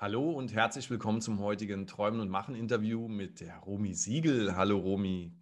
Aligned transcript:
Hallo 0.00 0.30
und 0.30 0.54
herzlich 0.54 0.88
willkommen 0.90 1.20
zum 1.20 1.40
heutigen 1.40 1.88
Träumen 1.88 2.20
und 2.20 2.28
Machen 2.28 2.54
Interview 2.54 3.08
mit 3.08 3.40
der 3.40 3.56
Romy 3.56 3.94
Siegel. 3.94 4.54
Hallo 4.54 4.78
Romy. 4.78 5.36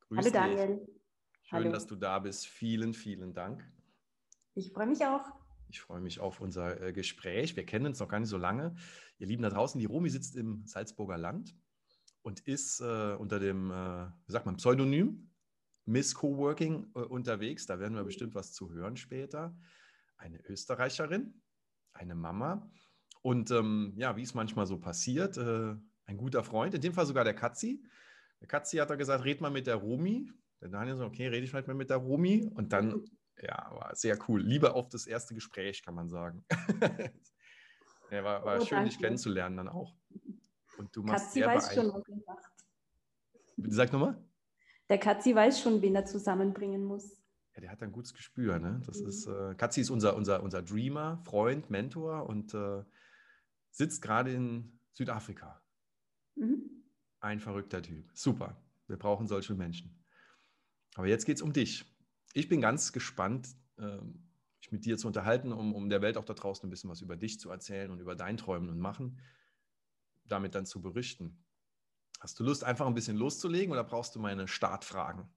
Grüß 0.00 0.18
Hallo 0.18 0.30
Daniel. 0.32 0.88
Schön, 1.44 1.58
Hallo. 1.60 1.70
dass 1.70 1.86
du 1.86 1.94
da 1.94 2.18
bist. 2.18 2.48
Vielen, 2.48 2.92
vielen 2.92 3.34
Dank. 3.34 3.64
Ich 4.54 4.72
freue 4.72 4.88
mich 4.88 5.06
auch. 5.06 5.22
Ich 5.68 5.80
freue 5.80 6.00
mich 6.00 6.18
auf 6.18 6.40
unser 6.40 6.80
äh, 6.80 6.92
Gespräch. 6.92 7.54
Wir 7.54 7.64
kennen 7.64 7.86
uns 7.86 8.00
noch 8.00 8.08
gar 8.08 8.18
nicht 8.18 8.30
so 8.30 8.36
lange. 8.36 8.74
Ihr 9.18 9.28
Lieben 9.28 9.44
da 9.44 9.50
draußen, 9.50 9.78
die 9.78 9.86
Romy 9.86 10.10
sitzt 10.10 10.34
im 10.34 10.66
Salzburger 10.66 11.16
Land 11.16 11.54
und 12.22 12.40
ist 12.40 12.80
äh, 12.80 13.14
unter 13.14 13.38
dem, 13.38 13.70
äh, 13.70 14.08
wie 14.26 14.32
sagt 14.32 14.44
man, 14.44 14.56
Pseudonym 14.56 15.30
Miss 15.84 16.16
Coworking 16.16 16.90
äh, 16.96 16.98
unterwegs. 16.98 17.66
Da 17.66 17.78
werden 17.78 17.94
wir 17.94 18.02
bestimmt 18.02 18.34
was 18.34 18.54
zu 18.54 18.72
hören 18.72 18.96
später. 18.96 19.56
Eine 20.16 20.44
Österreicherin, 20.48 21.40
eine 21.92 22.16
Mama 22.16 22.68
und 23.24 23.50
ähm, 23.52 23.94
ja, 23.96 24.18
wie 24.18 24.22
es 24.22 24.34
manchmal 24.34 24.66
so 24.66 24.78
passiert, 24.78 25.38
äh, 25.38 25.74
ein 26.04 26.16
guter 26.18 26.44
Freund, 26.44 26.74
in 26.74 26.82
dem 26.82 26.92
Fall 26.92 27.06
sogar 27.06 27.24
der 27.24 27.32
Katzi. 27.32 27.82
Der 28.42 28.48
Katzi 28.48 28.76
hat 28.76 28.90
da 28.90 28.96
gesagt, 28.96 29.24
red 29.24 29.40
mal 29.40 29.50
mit 29.50 29.66
der 29.66 29.76
Romi. 29.76 30.30
Der 30.60 30.68
Daniel 30.68 30.96
so, 30.96 31.06
okay, 31.06 31.28
rede 31.28 31.42
ich 31.42 31.48
vielleicht 31.48 31.66
mal 31.66 31.72
mit 31.72 31.88
der 31.88 31.96
Romi. 31.96 32.50
Und 32.54 32.74
dann, 32.74 33.02
ja, 33.40 33.70
war 33.70 33.94
sehr 33.94 34.18
cool. 34.28 34.42
Liebe 34.42 34.74
auf 34.74 34.90
das 34.90 35.06
erste 35.06 35.34
Gespräch, 35.34 35.82
kann 35.82 35.94
man 35.94 36.10
sagen. 36.10 36.44
ja, 38.10 38.22
war, 38.22 38.44
war 38.44 38.60
oh, 38.60 38.64
schön, 38.66 38.76
danke. 38.76 38.90
dich 38.90 38.98
kennenzulernen 38.98 39.56
dann 39.56 39.68
auch. 39.68 39.96
Und 40.76 40.94
du 40.94 41.02
machst 41.02 41.28
Katzi 41.28 41.46
weiß 41.46 41.74
schon, 41.74 41.94
was 41.94 42.06
er 42.06 42.16
macht. 42.26 43.72
Sag 43.72 43.90
nochmal. 43.90 44.22
Der 44.90 44.98
Katzi 44.98 45.34
weiß 45.34 45.62
schon, 45.62 45.80
wen 45.80 45.94
er 45.94 46.04
zusammenbringen 46.04 46.84
muss. 46.84 47.16
Ja, 47.54 47.62
der 47.62 47.70
hat 47.70 47.82
ein 47.82 47.92
gutes 47.92 48.12
Gespür. 48.12 48.58
Ne? 48.58 48.82
Das 48.84 49.00
mhm. 49.00 49.08
ist, 49.08 49.26
äh, 49.26 49.54
Katzi 49.54 49.80
ist 49.80 49.88
unser, 49.88 50.14
unser, 50.14 50.42
unser 50.42 50.60
Dreamer, 50.60 51.22
Freund, 51.24 51.70
Mentor 51.70 52.28
und 52.28 52.52
äh, 52.52 52.84
sitzt 53.74 54.02
gerade 54.02 54.32
in 54.32 54.78
Südafrika. 54.92 55.60
Mhm. 56.36 56.84
Ein 57.20 57.40
verrückter 57.40 57.82
Typ. 57.82 58.08
Super. 58.14 58.56
Wir 58.86 58.96
brauchen 58.96 59.26
solche 59.26 59.54
Menschen. 59.54 60.04
Aber 60.94 61.08
jetzt 61.08 61.24
geht 61.26 61.36
es 61.36 61.42
um 61.42 61.52
dich. 61.52 61.84
Ich 62.34 62.48
bin 62.48 62.60
ganz 62.60 62.92
gespannt, 62.92 63.48
ähm, 63.78 64.28
mich 64.60 64.70
mit 64.70 64.84
dir 64.84 64.96
zu 64.96 65.08
unterhalten, 65.08 65.52
um, 65.52 65.74
um 65.74 65.88
der 65.88 66.02
Welt 66.02 66.16
auch 66.16 66.24
da 66.24 66.34
draußen 66.34 66.66
ein 66.66 66.70
bisschen 66.70 66.88
was 66.88 67.00
über 67.00 67.16
dich 67.16 67.40
zu 67.40 67.50
erzählen 67.50 67.90
und 67.90 67.98
über 67.98 68.14
dein 68.14 68.36
Träumen 68.36 68.68
und 68.68 68.78
Machen, 68.78 69.20
damit 70.24 70.54
dann 70.54 70.66
zu 70.66 70.80
berichten. 70.80 71.44
Hast 72.20 72.38
du 72.38 72.44
Lust, 72.44 72.62
einfach 72.62 72.86
ein 72.86 72.94
bisschen 72.94 73.16
loszulegen 73.16 73.72
oder 73.72 73.82
brauchst 73.82 74.14
du 74.14 74.20
meine 74.20 74.46
Startfragen? 74.46 75.28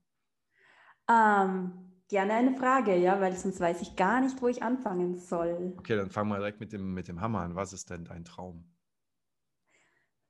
Ähm, 1.09 1.96
gerne 2.07 2.33
eine 2.33 2.55
Frage, 2.55 2.95
ja, 2.95 3.19
weil 3.19 3.35
sonst 3.35 3.59
weiß 3.59 3.81
ich 3.81 3.95
gar 3.95 4.21
nicht, 4.21 4.41
wo 4.41 4.47
ich 4.47 4.63
anfangen 4.63 5.17
soll. 5.17 5.73
Okay, 5.77 5.95
dann 5.95 6.09
fangen 6.09 6.29
wir 6.29 6.37
direkt 6.37 6.59
mit 6.59 6.73
dem, 6.73 6.93
mit 6.93 7.07
dem 7.07 7.21
Hammer 7.21 7.41
an. 7.41 7.55
Was 7.55 7.73
ist 7.73 7.89
denn 7.89 8.05
dein 8.05 8.23
Traum? 8.23 8.65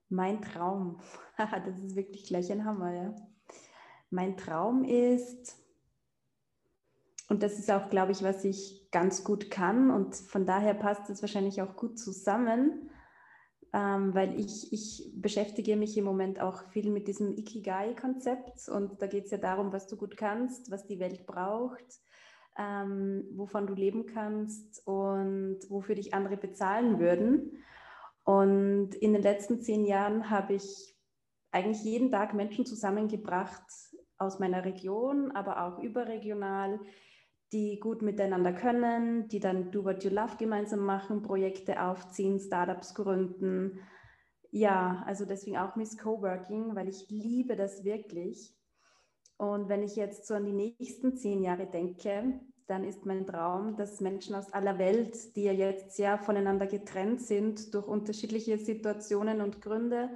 Mein 0.09 0.41
Traum, 0.41 0.99
das 1.37 1.79
ist 1.79 1.95
wirklich 1.95 2.25
gleich 2.25 2.51
ein 2.51 2.65
Hammer, 2.65 2.93
ja. 2.93 3.15
Mein 4.09 4.37
Traum 4.37 4.85
ist, 4.85 5.57
und 7.27 7.43
das 7.43 7.59
ist 7.59 7.69
auch, 7.69 7.89
glaube 7.89 8.13
ich, 8.13 8.23
was 8.23 8.45
ich 8.45 8.89
ganz 8.91 9.23
gut 9.23 9.51
kann 9.51 9.91
und 9.91 10.15
von 10.15 10.45
daher 10.45 10.73
passt 10.73 11.09
es 11.09 11.21
wahrscheinlich 11.21 11.61
auch 11.61 11.75
gut 11.75 11.99
zusammen, 11.99 12.89
ähm, 13.73 14.13
weil 14.13 14.39
ich, 14.39 14.71
ich 14.71 15.11
beschäftige 15.15 15.75
mich 15.75 15.97
im 15.97 16.05
Moment 16.05 16.39
auch 16.39 16.63
viel 16.69 16.89
mit 16.89 17.07
diesem 17.07 17.33
Ikigai-Konzept 17.33 18.69
und 18.69 19.01
da 19.01 19.07
geht 19.07 19.25
es 19.25 19.31
ja 19.31 19.37
darum, 19.37 19.73
was 19.73 19.87
du 19.87 19.97
gut 19.97 20.17
kannst, 20.17 20.71
was 20.71 20.85
die 20.87 20.99
Welt 20.99 21.25
braucht, 21.25 22.01
ähm, 22.57 23.25
wovon 23.35 23.67
du 23.67 23.73
leben 23.73 24.05
kannst 24.05 24.85
und 24.87 25.59
wofür 25.69 25.95
dich 25.95 26.13
andere 26.13 26.37
bezahlen 26.37 26.99
würden. 26.99 27.63
Und 28.23 28.95
in 28.95 29.13
den 29.13 29.21
letzten 29.21 29.61
zehn 29.61 29.85
Jahren 29.85 30.29
habe 30.29 30.53
ich 30.53 30.95
eigentlich 31.51 31.83
jeden 31.83 32.11
Tag 32.11 32.33
Menschen 32.33 32.65
zusammengebracht 32.65 33.63
aus 34.17 34.39
meiner 34.39 34.65
Region, 34.65 35.31
aber 35.31 35.63
auch 35.65 35.79
überregional, 35.79 36.79
die 37.51 37.79
gut 37.79 38.01
miteinander 38.01 38.53
können, 38.53 39.27
die 39.29 39.39
dann 39.39 39.71
Do 39.71 39.85
What 39.85 40.03
You 40.03 40.09
Love 40.09 40.35
gemeinsam 40.37 40.81
machen, 40.81 41.21
Projekte 41.21 41.81
aufziehen, 41.81 42.39
Startups 42.39 42.93
gründen. 42.93 43.79
Ja, 44.51 45.03
also 45.05 45.25
deswegen 45.25 45.57
auch 45.57 45.75
Miss 45.75 45.97
Coworking, 45.97 46.75
weil 46.75 46.89
ich 46.89 47.09
liebe 47.09 47.55
das 47.55 47.83
wirklich. 47.83 48.53
Und 49.37 49.69
wenn 49.69 49.83
ich 49.83 49.95
jetzt 49.95 50.27
so 50.27 50.33
an 50.33 50.45
die 50.45 50.53
nächsten 50.53 51.15
zehn 51.15 51.43
Jahre 51.43 51.67
denke, 51.67 52.41
dann 52.65 52.83
ist 52.83 53.05
mein 53.05 53.25
Traum, 53.25 53.77
dass 53.77 54.01
Menschen 54.01 54.35
aus 54.35 54.51
aller 54.51 54.77
Welt, 54.77 55.35
die 55.35 55.43
ja 55.43 55.53
jetzt 55.53 55.95
sehr 55.95 56.17
voneinander 56.17 56.67
getrennt 56.67 57.21
sind 57.21 57.73
durch 57.73 57.87
unterschiedliche 57.87 58.57
Situationen 58.57 59.41
und 59.41 59.61
Gründe, 59.61 60.09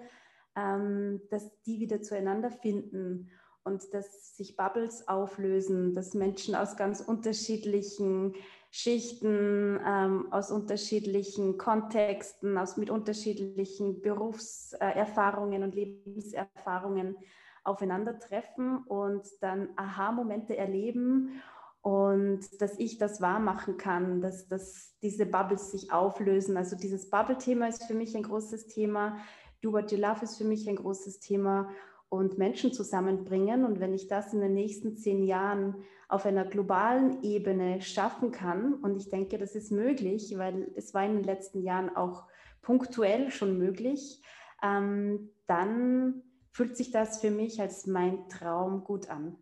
ähm, 0.57 1.21
dass 1.29 1.61
die 1.61 1.79
wieder 1.79 2.01
zueinander 2.01 2.51
finden 2.51 3.31
und 3.63 3.93
dass 3.93 4.35
sich 4.35 4.55
Bubbles 4.55 5.07
auflösen, 5.07 5.93
dass 5.93 6.13
Menschen 6.13 6.55
aus 6.55 6.75
ganz 6.77 7.01
unterschiedlichen 7.01 8.33
Schichten, 8.71 9.79
ähm, 9.85 10.31
aus 10.31 10.49
unterschiedlichen 10.51 11.57
Kontexten, 11.57 12.57
aus 12.57 12.77
mit 12.77 12.89
unterschiedlichen 12.89 14.01
Berufserfahrungen 14.01 15.63
und 15.63 15.75
Lebenserfahrungen 15.75 17.17
aufeinandertreffen 17.63 18.77
und 18.85 19.23
dann 19.41 19.69
Aha-Momente 19.75 20.57
erleben 20.57 21.41
und 21.81 22.61
dass 22.61 22.77
ich 22.79 22.97
das 22.97 23.21
wahr 23.21 23.39
machen 23.39 23.77
kann, 23.77 24.21
dass, 24.21 24.47
dass 24.47 24.97
diese 25.01 25.25
Bubbles 25.25 25.71
sich 25.71 25.91
auflösen. 25.91 26.55
Also 26.55 26.75
dieses 26.75 27.09
Bubble-Thema 27.09 27.67
ist 27.67 27.85
für 27.85 27.95
mich 27.95 28.15
ein 28.15 28.23
großes 28.23 28.67
Thema. 28.67 29.17
Do 29.61 29.73
What 29.73 29.91
You 29.91 29.97
Love 29.97 30.23
ist 30.23 30.37
für 30.37 30.43
mich 30.43 30.69
ein 30.69 30.75
großes 30.75 31.19
Thema 31.19 31.69
und 32.11 32.37
Menschen 32.37 32.73
zusammenbringen. 32.73 33.63
Und 33.63 33.79
wenn 33.79 33.93
ich 33.93 34.09
das 34.09 34.33
in 34.33 34.41
den 34.41 34.53
nächsten 34.53 34.97
zehn 34.97 35.23
Jahren 35.23 35.75
auf 36.09 36.25
einer 36.25 36.43
globalen 36.43 37.23
Ebene 37.23 37.81
schaffen 37.81 38.33
kann, 38.33 38.73
und 38.73 38.97
ich 38.97 39.09
denke, 39.09 39.37
das 39.37 39.55
ist 39.55 39.71
möglich, 39.71 40.33
weil 40.37 40.69
es 40.75 40.93
war 40.93 41.05
in 41.05 41.13
den 41.13 41.23
letzten 41.23 41.63
Jahren 41.63 41.95
auch 41.95 42.27
punktuell 42.61 43.31
schon 43.31 43.57
möglich, 43.57 44.21
ähm, 44.61 45.29
dann 45.47 46.21
fühlt 46.51 46.75
sich 46.75 46.91
das 46.91 47.21
für 47.21 47.31
mich 47.31 47.61
als 47.61 47.87
mein 47.87 48.27
Traum 48.27 48.83
gut 48.83 49.09
an. 49.09 49.37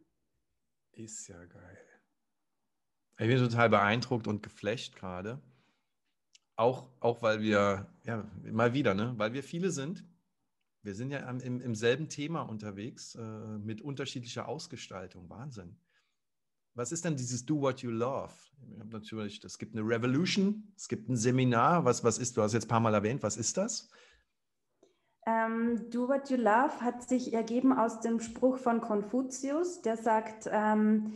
Ist 0.91 1.27
ja 1.27 1.43
geil. 1.43 1.77
Ich 3.17 3.27
bin 3.27 3.39
total 3.39 3.69
beeindruckt 3.69 4.27
und 4.27 4.43
geflecht 4.43 4.95
gerade. 4.95 5.41
Auch, 6.55 6.87
auch 6.99 7.23
weil 7.23 7.41
wir, 7.41 7.91
ja, 8.03 8.23
mal 8.43 8.75
wieder, 8.75 8.93
ne, 8.93 9.15
weil 9.17 9.33
wir 9.33 9.41
viele 9.41 9.71
sind 9.71 10.05
wir 10.89 10.95
sind 10.95 11.11
ja 11.11 11.19
im, 11.19 11.61
im 11.61 11.75
selben 11.75 12.09
Thema 12.09 12.41
unterwegs 12.41 13.13
äh, 13.13 13.21
mit 13.59 13.79
unterschiedlicher 13.79 14.47
Ausgestaltung. 14.47 15.29
Wahnsinn. 15.29 15.77
Was 16.73 16.91
ist 16.91 17.05
denn 17.05 17.15
dieses 17.15 17.45
Do 17.45 17.61
What 17.61 17.83
You 17.83 17.91
Love? 17.91 18.33
Natürlich, 18.89 19.43
es 19.43 19.59
gibt 19.59 19.75
eine 19.75 19.87
Revolution, 19.87 20.73
es 20.75 20.87
gibt 20.87 21.07
ein 21.07 21.15
Seminar. 21.15 21.85
Was, 21.85 22.03
was 22.03 22.17
ist, 22.17 22.35
du 22.35 22.41
hast 22.41 22.53
jetzt 22.53 22.65
ein 22.65 22.69
paar 22.69 22.79
Mal 22.79 22.95
erwähnt, 22.95 23.21
was 23.21 23.37
ist 23.37 23.55
das? 23.57 23.91
Ähm, 25.27 25.91
Do 25.91 26.07
What 26.07 26.31
You 26.31 26.37
Love 26.37 26.81
hat 26.81 27.07
sich 27.07 27.33
ergeben 27.33 27.71
aus 27.71 27.99
dem 27.99 28.19
Spruch 28.19 28.57
von 28.57 28.81
Konfuzius, 28.81 29.83
der 29.83 29.95
sagt, 29.95 30.49
ähm, 30.51 31.13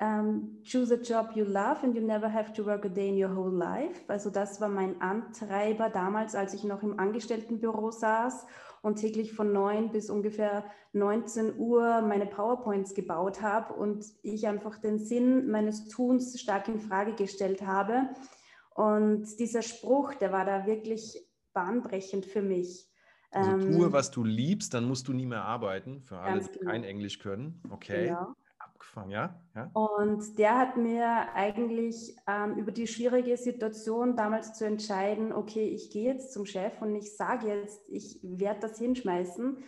um, 0.00 0.06
ähm, 0.06 0.58
choose 0.62 0.92
a 0.92 0.96
job 0.96 1.32
you 1.34 1.44
love 1.44 1.82
and 1.82 1.94
you 1.94 2.00
never 2.00 2.32
have 2.32 2.52
to 2.52 2.64
work 2.64 2.84
a 2.84 2.88
day 2.88 3.08
in 3.08 3.22
your 3.22 3.34
whole 3.34 3.52
life. 3.52 4.04
Also 4.08 4.30
das 4.30 4.60
war 4.60 4.68
mein 4.68 5.00
Antreiber 5.00 5.90
damals, 5.90 6.34
als 6.34 6.54
ich 6.54 6.64
noch 6.64 6.82
im 6.82 6.98
Angestelltenbüro 6.98 7.90
saß 7.90 8.46
und 8.82 8.96
täglich 8.96 9.32
von 9.32 9.52
9 9.52 9.90
bis 9.90 10.08
ungefähr 10.08 10.64
19 10.92 11.58
Uhr 11.58 12.00
meine 12.02 12.26
PowerPoints 12.26 12.94
gebaut 12.94 13.42
habe 13.42 13.74
und 13.74 14.04
ich 14.22 14.46
einfach 14.46 14.78
den 14.78 14.98
Sinn 14.98 15.50
meines 15.50 15.88
Tuns 15.88 16.40
stark 16.40 16.68
in 16.68 16.78
Frage 16.78 17.14
gestellt 17.14 17.62
habe. 17.62 18.08
Und 18.74 19.38
dieser 19.40 19.62
Spruch, 19.62 20.14
der 20.14 20.32
war 20.32 20.44
da 20.44 20.66
wirklich 20.66 21.26
bahnbrechend 21.52 22.24
für 22.24 22.42
mich. 22.42 22.88
Also 23.30 23.50
ähm, 23.50 23.72
tue, 23.72 23.92
was 23.92 24.12
du 24.12 24.22
liebst, 24.22 24.72
dann 24.72 24.84
musst 24.84 25.08
du 25.08 25.12
nie 25.12 25.26
mehr 25.26 25.44
arbeiten, 25.44 26.00
für 26.02 26.18
alle, 26.18 26.40
die 26.40 26.58
genau. 26.58 26.70
kein 26.70 26.84
Englisch 26.84 27.18
können. 27.18 27.60
Okay. 27.70 28.06
Genau 28.06 28.34
abgefangen, 28.78 29.10
ja? 29.10 29.40
ja? 29.54 29.70
Und 29.74 30.38
der 30.38 30.56
hat 30.56 30.76
mir 30.76 31.32
eigentlich 31.34 32.16
ähm, 32.26 32.56
über 32.56 32.72
die 32.72 32.86
schwierige 32.86 33.36
Situation 33.36 34.16
damals 34.16 34.54
zu 34.54 34.64
entscheiden, 34.64 35.32
okay, 35.32 35.68
ich 35.68 35.90
gehe 35.90 36.12
jetzt 36.12 36.32
zum 36.32 36.46
Chef 36.46 36.80
und 36.80 36.94
ich 36.94 37.16
sage 37.16 37.48
jetzt, 37.48 37.82
ich 37.88 38.20
werde 38.22 38.60
das 38.60 38.78
hinschmeißen. 38.78 39.58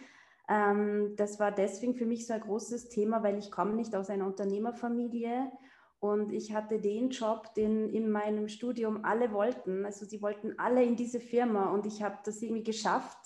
Ähm, 0.49 1.15
das 1.17 1.41
war 1.41 1.53
deswegen 1.53 1.95
für 1.95 2.07
mich 2.07 2.27
so 2.27 2.35
ein 2.35 2.41
großes 2.41 2.89
Thema, 2.89 3.23
weil 3.23 3.39
ich 3.39 3.51
komme 3.51 3.75
nicht 3.75 3.95
aus 3.95 4.11
einer 4.11 4.27
Unternehmerfamilie 4.27 5.51
und 5.99 6.33
ich 6.33 6.55
hatte 6.55 6.81
den 6.81 7.11
Job, 7.11 7.53
den 7.55 7.89
in 7.91 8.11
meinem 8.11 8.49
Studium 8.49 9.05
alle 9.05 9.33
wollten. 9.33 9.85
Also 9.85 10.07
sie 10.07 10.23
wollten 10.23 10.59
alle 10.59 10.83
in 10.83 10.97
diese 10.97 11.21
Firma 11.21 11.73
und 11.73 11.85
ich 11.87 12.03
habe 12.03 12.19
das 12.25 12.41
irgendwie 12.41 12.65
geschafft. 12.65 13.19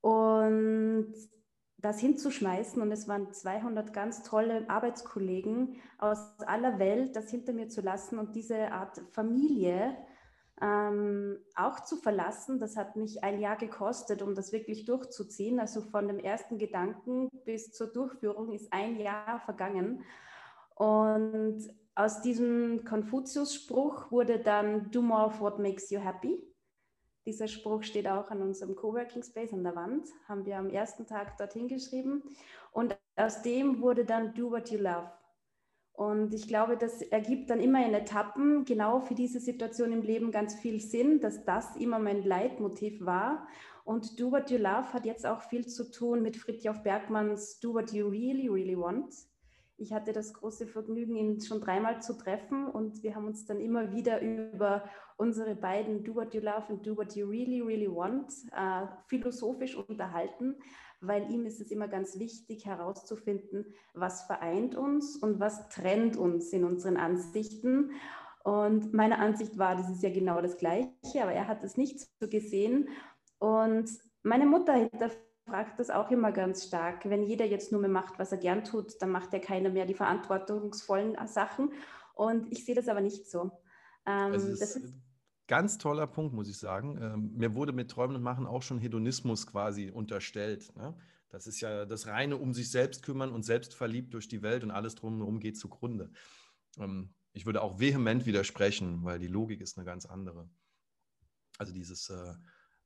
Und 0.00 1.14
das 1.84 2.00
hinzuschmeißen 2.00 2.80
und 2.80 2.90
es 2.90 3.08
waren 3.08 3.32
200 3.32 3.92
ganz 3.92 4.22
tolle 4.22 4.68
Arbeitskollegen 4.68 5.76
aus 5.98 6.18
aller 6.40 6.78
Welt, 6.78 7.14
das 7.14 7.30
hinter 7.30 7.52
mir 7.52 7.68
zu 7.68 7.82
lassen 7.82 8.18
und 8.18 8.34
diese 8.34 8.72
Art 8.72 9.02
Familie 9.12 9.94
ähm, 10.62 11.38
auch 11.54 11.80
zu 11.80 11.96
verlassen. 11.96 12.58
Das 12.58 12.76
hat 12.76 12.96
mich 12.96 13.22
ein 13.22 13.38
Jahr 13.38 13.56
gekostet, 13.56 14.22
um 14.22 14.34
das 14.34 14.52
wirklich 14.52 14.86
durchzuziehen. 14.86 15.60
Also 15.60 15.82
von 15.82 16.08
dem 16.08 16.18
ersten 16.18 16.58
Gedanken 16.58 17.28
bis 17.44 17.72
zur 17.72 17.88
Durchführung 17.88 18.52
ist 18.52 18.72
ein 18.72 18.98
Jahr 18.98 19.40
vergangen. 19.40 20.04
Und 20.76 21.68
aus 21.94 22.22
diesem 22.22 22.84
Konfuzius-Spruch 22.84 24.10
wurde 24.10 24.38
dann 24.38 24.90
Do 24.90 25.02
more 25.02 25.26
of 25.26 25.40
what 25.40 25.58
makes 25.58 25.90
you 25.90 26.00
happy. 26.00 26.42
Dieser 27.26 27.48
Spruch 27.48 27.82
steht 27.82 28.06
auch 28.06 28.30
an 28.30 28.42
unserem 28.42 28.76
Coworking 28.76 29.22
Space 29.22 29.52
an 29.52 29.64
der 29.64 29.74
Wand, 29.74 30.08
haben 30.28 30.44
wir 30.44 30.58
am 30.58 30.68
ersten 30.68 31.06
Tag 31.06 31.38
dorthin 31.38 31.68
geschrieben. 31.68 32.22
Und 32.72 32.96
aus 33.16 33.42
dem 33.42 33.80
wurde 33.80 34.04
dann 34.04 34.34
Do 34.34 34.50
what 34.50 34.70
you 34.70 34.78
love. 34.78 35.10
Und 35.94 36.34
ich 36.34 36.48
glaube, 36.48 36.76
das 36.76 37.02
ergibt 37.02 37.50
dann 37.50 37.60
immer 37.60 37.86
in 37.86 37.94
Etappen 37.94 38.64
genau 38.64 39.00
für 39.00 39.14
diese 39.14 39.38
Situation 39.38 39.92
im 39.92 40.02
Leben 40.02 40.32
ganz 40.32 40.56
viel 40.56 40.80
Sinn, 40.80 41.20
dass 41.20 41.44
das 41.44 41.76
immer 41.76 42.00
mein 42.00 42.24
Leitmotiv 42.24 43.04
war. 43.04 43.46
Und 43.84 44.18
Do 44.18 44.32
What 44.32 44.50
You 44.50 44.58
Love 44.58 44.92
hat 44.92 45.06
jetzt 45.06 45.24
auch 45.24 45.42
viel 45.42 45.66
zu 45.66 45.90
tun 45.90 46.20
mit 46.20 46.36
Fritjof 46.36 46.82
Bergmanns 46.82 47.60
Do 47.60 47.74
What 47.74 47.92
You 47.92 48.08
Really, 48.08 48.48
Really 48.48 48.76
Want. 48.76 49.14
Ich 49.76 49.92
hatte 49.92 50.12
das 50.12 50.32
große 50.32 50.66
Vergnügen, 50.66 51.16
ihn 51.16 51.40
schon 51.40 51.60
dreimal 51.60 52.00
zu 52.00 52.16
treffen 52.16 52.68
und 52.68 53.02
wir 53.02 53.14
haben 53.14 53.26
uns 53.26 53.44
dann 53.44 53.60
immer 53.60 53.92
wieder 53.92 54.20
über 54.20 54.84
unsere 55.16 55.56
beiden 55.56 56.04
Do 56.04 56.14
What 56.14 56.34
You 56.34 56.40
Love 56.40 56.72
und 56.72 56.86
Do 56.86 56.96
What 56.96 57.16
You 57.16 57.28
Really, 57.28 57.60
Really 57.60 57.88
Want 57.88 58.32
äh, 58.52 58.86
philosophisch 59.08 59.76
unterhalten 59.76 60.56
weil 61.06 61.30
ihm 61.30 61.46
ist 61.46 61.60
es 61.60 61.70
immer 61.70 61.88
ganz 61.88 62.18
wichtig 62.18 62.66
herauszufinden, 62.66 63.74
was 63.92 64.22
vereint 64.22 64.74
uns 64.74 65.16
und 65.16 65.40
was 65.40 65.68
trennt 65.68 66.16
uns 66.16 66.52
in 66.52 66.64
unseren 66.64 66.96
Ansichten. 66.96 67.92
Und 68.42 68.92
meine 68.92 69.18
Ansicht 69.18 69.58
war, 69.58 69.76
das 69.76 69.90
ist 69.90 70.02
ja 70.02 70.10
genau 70.10 70.40
das 70.40 70.58
Gleiche, 70.58 70.90
aber 71.22 71.32
er 71.32 71.48
hat 71.48 71.64
es 71.64 71.76
nicht 71.76 72.00
so 72.00 72.28
gesehen. 72.28 72.88
Und 73.38 73.88
meine 74.22 74.46
Mutter 74.46 74.74
hinterfragt 74.74 75.33
das 75.76 75.90
auch 75.90 76.10
immer 76.10 76.32
ganz 76.32 76.64
stark. 76.64 77.08
Wenn 77.08 77.22
jeder 77.22 77.44
jetzt 77.44 77.70
nur 77.70 77.80
mehr 77.80 77.90
macht, 77.90 78.18
was 78.18 78.32
er 78.32 78.38
gern 78.38 78.64
tut, 78.64 79.00
dann 79.00 79.10
macht 79.10 79.32
ja 79.32 79.38
keiner 79.38 79.70
mehr 79.70 79.86
die 79.86 79.94
verantwortungsvollen 79.94 81.16
Sachen. 81.26 81.72
Und 82.14 82.50
ich 82.50 82.64
sehe 82.64 82.74
das 82.74 82.88
aber 82.88 83.00
nicht 83.00 83.30
so. 83.30 83.50
Ähm, 84.06 84.32
also 84.32 84.48
das 84.56 84.76
ist 84.76 84.94
ganz 85.46 85.78
toller 85.78 86.06
Punkt, 86.06 86.34
muss 86.34 86.48
ich 86.48 86.58
sagen. 86.58 86.98
Ähm, 87.00 87.32
mir 87.34 87.54
wurde 87.54 87.72
mit 87.72 87.90
Träumen 87.90 88.16
und 88.16 88.22
Machen 88.22 88.46
auch 88.46 88.62
schon 88.62 88.78
Hedonismus 88.78 89.46
quasi 89.46 89.90
unterstellt. 89.90 90.74
Ne? 90.76 90.96
Das 91.28 91.46
ist 91.46 91.60
ja 91.60 91.84
das 91.84 92.06
reine 92.06 92.36
um 92.36 92.54
sich 92.54 92.70
selbst 92.70 93.02
kümmern 93.02 93.30
und 93.30 93.42
selbst 93.42 93.74
verliebt 93.74 94.14
durch 94.14 94.28
die 94.28 94.42
Welt 94.42 94.62
und 94.62 94.70
alles 94.70 94.94
drumherum 94.94 95.40
geht 95.40 95.58
zugrunde. 95.58 96.10
Ähm, 96.78 97.14
ich 97.32 97.46
würde 97.46 97.62
auch 97.62 97.80
vehement 97.80 98.26
widersprechen, 98.26 99.04
weil 99.04 99.18
die 99.18 99.26
Logik 99.26 99.60
ist 99.60 99.76
eine 99.76 99.84
ganz 99.84 100.06
andere. 100.06 100.48
Also 101.58 101.72
dieses 101.72 102.08
äh, 102.08 102.14
äh, 102.14 102.34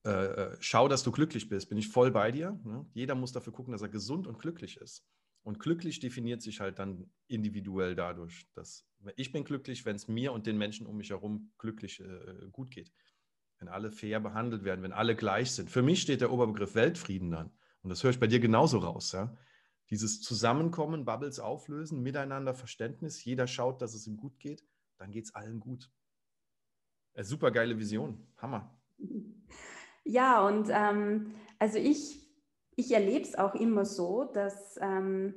äh 0.04 0.56
Schau, 0.60 0.88
dass 0.88 1.02
du 1.02 1.10
glücklich 1.10 1.48
bist, 1.48 1.68
bin 1.68 1.78
ich 1.78 1.88
voll 1.88 2.10
bei 2.10 2.30
dir. 2.30 2.58
Ne? 2.64 2.86
Jeder 2.94 3.14
muss 3.14 3.32
dafür 3.32 3.52
gucken, 3.52 3.72
dass 3.72 3.82
er 3.82 3.88
gesund 3.88 4.26
und 4.26 4.38
glücklich 4.38 4.76
ist. 4.76 5.04
Und 5.42 5.60
glücklich 5.60 6.00
definiert 6.00 6.42
sich 6.42 6.60
halt 6.60 6.78
dann 6.78 7.10
individuell 7.26 7.94
dadurch, 7.94 8.48
dass 8.54 8.86
ich 9.16 9.32
bin 9.32 9.44
glücklich, 9.44 9.86
wenn 9.86 9.96
es 9.96 10.08
mir 10.08 10.32
und 10.32 10.46
den 10.46 10.58
Menschen 10.58 10.86
um 10.86 10.96
mich 10.96 11.10
herum 11.10 11.52
glücklich 11.58 12.00
äh, 12.00 12.48
gut 12.50 12.70
geht. 12.70 12.92
Wenn 13.58 13.68
alle 13.68 13.90
fair 13.90 14.20
behandelt 14.20 14.64
werden, 14.64 14.82
wenn 14.82 14.92
alle 14.92 15.16
gleich 15.16 15.52
sind. 15.52 15.70
Für 15.70 15.82
mich 15.82 16.02
steht 16.02 16.20
der 16.20 16.32
Oberbegriff 16.32 16.74
Weltfrieden 16.74 17.30
dann. 17.30 17.50
Und 17.82 17.90
das 17.90 18.02
höre 18.02 18.10
ich 18.10 18.20
bei 18.20 18.26
dir 18.26 18.40
genauso 18.40 18.78
raus. 18.78 19.12
Ja? 19.12 19.36
Dieses 19.90 20.20
Zusammenkommen, 20.20 21.04
Bubbles 21.04 21.40
auflösen, 21.40 22.02
miteinander 22.02 22.54
Verständnis, 22.54 23.24
jeder 23.24 23.46
schaut, 23.46 23.80
dass 23.80 23.94
es 23.94 24.06
ihm 24.06 24.16
gut 24.16 24.38
geht, 24.38 24.64
dann 24.98 25.10
geht 25.10 25.24
es 25.24 25.34
allen 25.34 25.60
gut. 25.60 25.90
Super 27.20 27.50
geile 27.50 27.78
Vision. 27.78 28.26
Hammer. 28.36 28.78
Ja, 30.08 30.46
und 30.46 30.68
ähm, 30.72 31.34
also 31.58 31.76
ich, 31.78 32.18
ich 32.76 32.92
erlebe 32.92 33.24
es 33.24 33.34
auch 33.36 33.54
immer 33.54 33.84
so, 33.84 34.24
dass 34.24 34.78
ähm, 34.80 35.34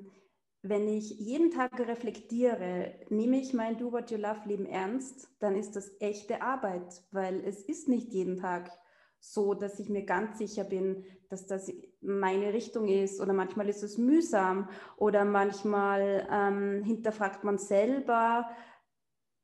wenn 0.62 0.88
ich 0.88 1.10
jeden 1.20 1.52
Tag 1.52 1.78
reflektiere, 1.78 2.94
nehme 3.10 3.38
ich 3.42 3.54
mein 3.54 3.78
Do 3.78 3.92
What 3.92 4.12
You 4.12 4.18
Love 4.18 4.48
Leben 4.48 4.66
ernst, 4.66 5.28
dann 5.40 5.58
ist 5.58 5.76
das 5.76 5.92
echte 6.00 6.42
Arbeit, 6.42 7.04
weil 7.12 7.44
es 7.46 7.64
ist 7.64 7.90
nicht 7.90 8.14
jeden 8.14 8.38
Tag 8.38 8.72
so, 9.20 9.54
dass 9.56 9.78
ich 9.78 9.90
mir 9.90 10.06
ganz 10.06 10.38
sicher 10.38 10.64
bin, 10.64 11.04
dass 11.30 11.48
das 11.48 11.70
meine 12.00 12.54
Richtung 12.54 12.88
ist 12.88 13.20
oder 13.20 13.34
manchmal 13.34 13.68
ist 13.68 13.84
es 13.84 13.98
mühsam 13.98 14.70
oder 14.96 15.26
manchmal 15.26 16.26
ähm, 16.32 16.82
hinterfragt 16.86 17.44
man 17.44 17.58
selber, 17.58 18.50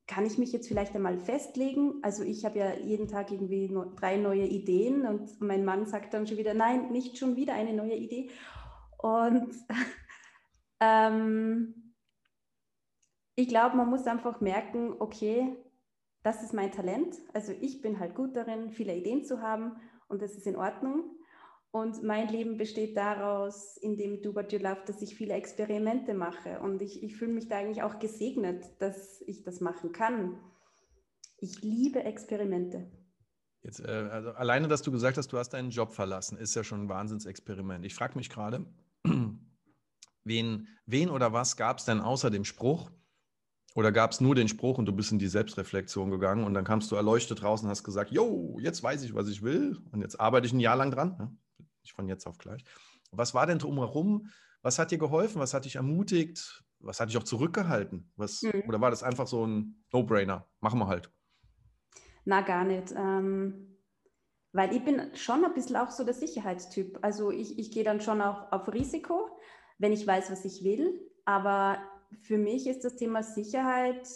kann 0.07 0.25
ich 0.25 0.38
mich 0.38 0.54
jetzt 0.54 0.68
vielleicht 0.68 0.95
einmal 0.95 1.19
festlegen? 1.19 1.95
Also 2.01 2.24
ich 2.24 2.45
habe 2.45 2.57
ja 2.59 2.74
jeden 2.75 3.07
Tag 3.07 3.31
irgendwie 3.31 3.74
drei 3.98 4.15
neue 4.18 4.45
Ideen 4.45 5.06
und 5.06 5.42
mein 5.42 5.65
Mann 5.65 5.86
sagt 5.86 6.13
dann 6.13 6.25
schon 6.25 6.38
wieder, 6.38 6.54
nein, 6.54 6.92
nicht 6.92 7.18
schon 7.18 7.36
wieder 7.36 7.54
eine 7.54 7.74
neue 7.74 7.95
Idee. 7.95 8.30
Und 8.98 9.54
ähm, 10.80 11.94
ich 13.36 13.50
glaube, 13.50 13.75
man 13.75 13.89
muss 13.89 14.07
einfach 14.07 14.39
merken, 14.39 14.95
okay, 15.00 15.56
das 16.24 16.42
ist 16.42 16.53
mein 16.53 16.71
Talent. 16.71 17.18
Also 17.33 17.51
ich 17.60 17.81
bin 17.81 18.00
halt 18.00 18.15
gut 18.15 18.36
darin, 18.36 18.71
viele 18.71 18.95
Ideen 18.95 19.25
zu 19.25 19.42
haben 19.42 19.75
und 20.07 20.21
das 20.21 20.36
ist 20.36 20.48
in 20.48 20.56
Ordnung. 20.56 21.17
Und 21.77 22.03
mein 22.03 22.27
Leben 22.27 22.57
besteht 22.57 22.97
daraus, 22.97 23.77
in 23.77 23.97
dem 23.97 24.21
Do 24.21 24.33
What 24.33 24.51
You 24.51 24.59
Love, 24.59 24.81
dass 24.85 25.01
ich 25.01 25.15
viele 25.15 25.35
Experimente 25.35 26.13
mache. 26.13 26.59
Und 26.59 26.81
ich, 26.81 27.03
ich 27.03 27.15
fühle 27.15 27.33
mich 27.33 27.47
da 27.47 27.57
eigentlich 27.57 27.83
auch 27.83 28.00
gesegnet, 28.00 28.65
dass 28.79 29.21
ich 29.27 29.44
das 29.44 29.62
machen 29.62 29.91
kann. 29.91 30.39
Ich 31.38 31.62
liebe 31.62 32.03
Experimente. 32.03 32.89
Jetzt, 33.62 33.79
äh, 33.79 34.09
also 34.12 34.31
alleine, 34.31 34.68
dass 34.68 34.81
du 34.81 34.91
gesagt 34.91 35.18
hast, 35.18 35.31
du 35.31 35.38
hast 35.38 35.50
deinen 35.50 35.69
Job 35.69 35.91
verlassen, 35.91 36.38
ist 36.38 36.56
ja 36.56 36.63
schon 36.63 36.85
ein 36.85 36.89
Wahnsinnsexperiment. 36.89 37.85
Ich 37.85 37.94
frage 37.94 38.18
mich 38.18 38.29
gerade, 38.29 38.65
Wen, 40.27 40.68
wen 40.85 41.09
oder 41.09 41.31
was 41.31 41.56
gab 41.56 41.77
es 41.77 41.85
denn 41.85 42.01
außer 42.01 42.29
dem 42.29 42.44
Spruch? 42.44 42.91
Oder 43.75 43.94
gab 43.94 44.12
es 44.12 44.19
nur 44.19 44.35
den 44.35 44.50
Spruch 44.50 44.77
und 44.77 44.85
du 44.85 44.91
bist 44.91 45.12
in 45.12 45.19
die 45.19 45.27
Selbstreflexion 45.27 46.12
gegangen 46.12 46.44
und 46.44 46.53
dann 46.53 46.65
kamst 46.65 46.91
du 46.91 46.95
erleuchtet 46.95 47.44
raus 47.44 47.62
und 47.62 47.69
hast 47.69 47.83
gesagt, 47.83 48.12
jo, 48.12 48.57
jetzt 48.59 48.83
weiß 48.83 49.03
ich, 49.03 49.13
was 49.13 49.29
ich 49.29 49.41
will 49.41 49.77
und 49.91 50.01
jetzt 50.01 50.19
arbeite 50.19 50.47
ich 50.47 50.53
ein 50.53 50.59
Jahr 50.59 50.75
lang 50.75 50.91
dran. 50.91 51.15
Ne? 51.18 51.38
Nicht 51.88 51.95
von 51.95 52.07
jetzt 52.07 52.28
auf 52.28 52.38
gleich. 52.38 52.63
Was 53.12 53.34
war 53.34 53.48
denn 53.48 53.60
drumherum? 53.60 54.30
Was 54.62 54.78
hat 54.78 54.92
dir 54.92 54.98
geholfen? 54.98 55.39
Was 55.39 55.54
hat 55.54 55.66
dich 55.66 55.78
ermutigt? 55.78 56.63
Was 56.80 57.00
hat 57.00 57.10
dich 57.10 57.18
auch 57.18 57.24
zurückgehalten? 57.24 58.12
Was, 58.18 58.42
mhm. 58.42 58.63
Oder 58.68 58.81
war 58.81 58.92
das 58.92 59.04
einfach 59.04 59.25
so 59.25 59.48
ein 59.48 59.84
No-Brainer? 59.92 60.48
Machen 60.60 60.80
wir 60.80 60.88
halt. 60.88 61.12
Na, 62.25 62.42
gar 62.42 62.66
nicht. 62.66 62.94
Ähm, 62.95 63.78
weil 64.51 64.75
ich 64.75 64.84
bin 64.84 65.16
schon 65.16 65.46
ein 65.46 65.53
bisschen 65.53 65.77
auch 65.77 65.91
so 65.91 66.03
der 66.03 66.13
Sicherheitstyp. 66.13 67.00
Also 67.01 67.32
ich, 67.32 67.58
ich 67.58 67.72
gehe 67.72 67.84
dann 67.84 68.01
schon 68.01 68.22
auch 68.22 68.51
auf 68.51 68.72
Risiko 68.74 69.29
wenn 69.77 69.94
ich 69.94 70.06
weiß, 70.06 70.32
was 70.32 70.46
ich 70.46 70.63
will. 70.63 71.00
Aber 71.25 71.79
für 72.22 72.38
mich 72.38 72.67
ist 72.67 72.84
das 72.84 72.96
Thema 72.96 73.24
Sicherheit, 73.24 74.08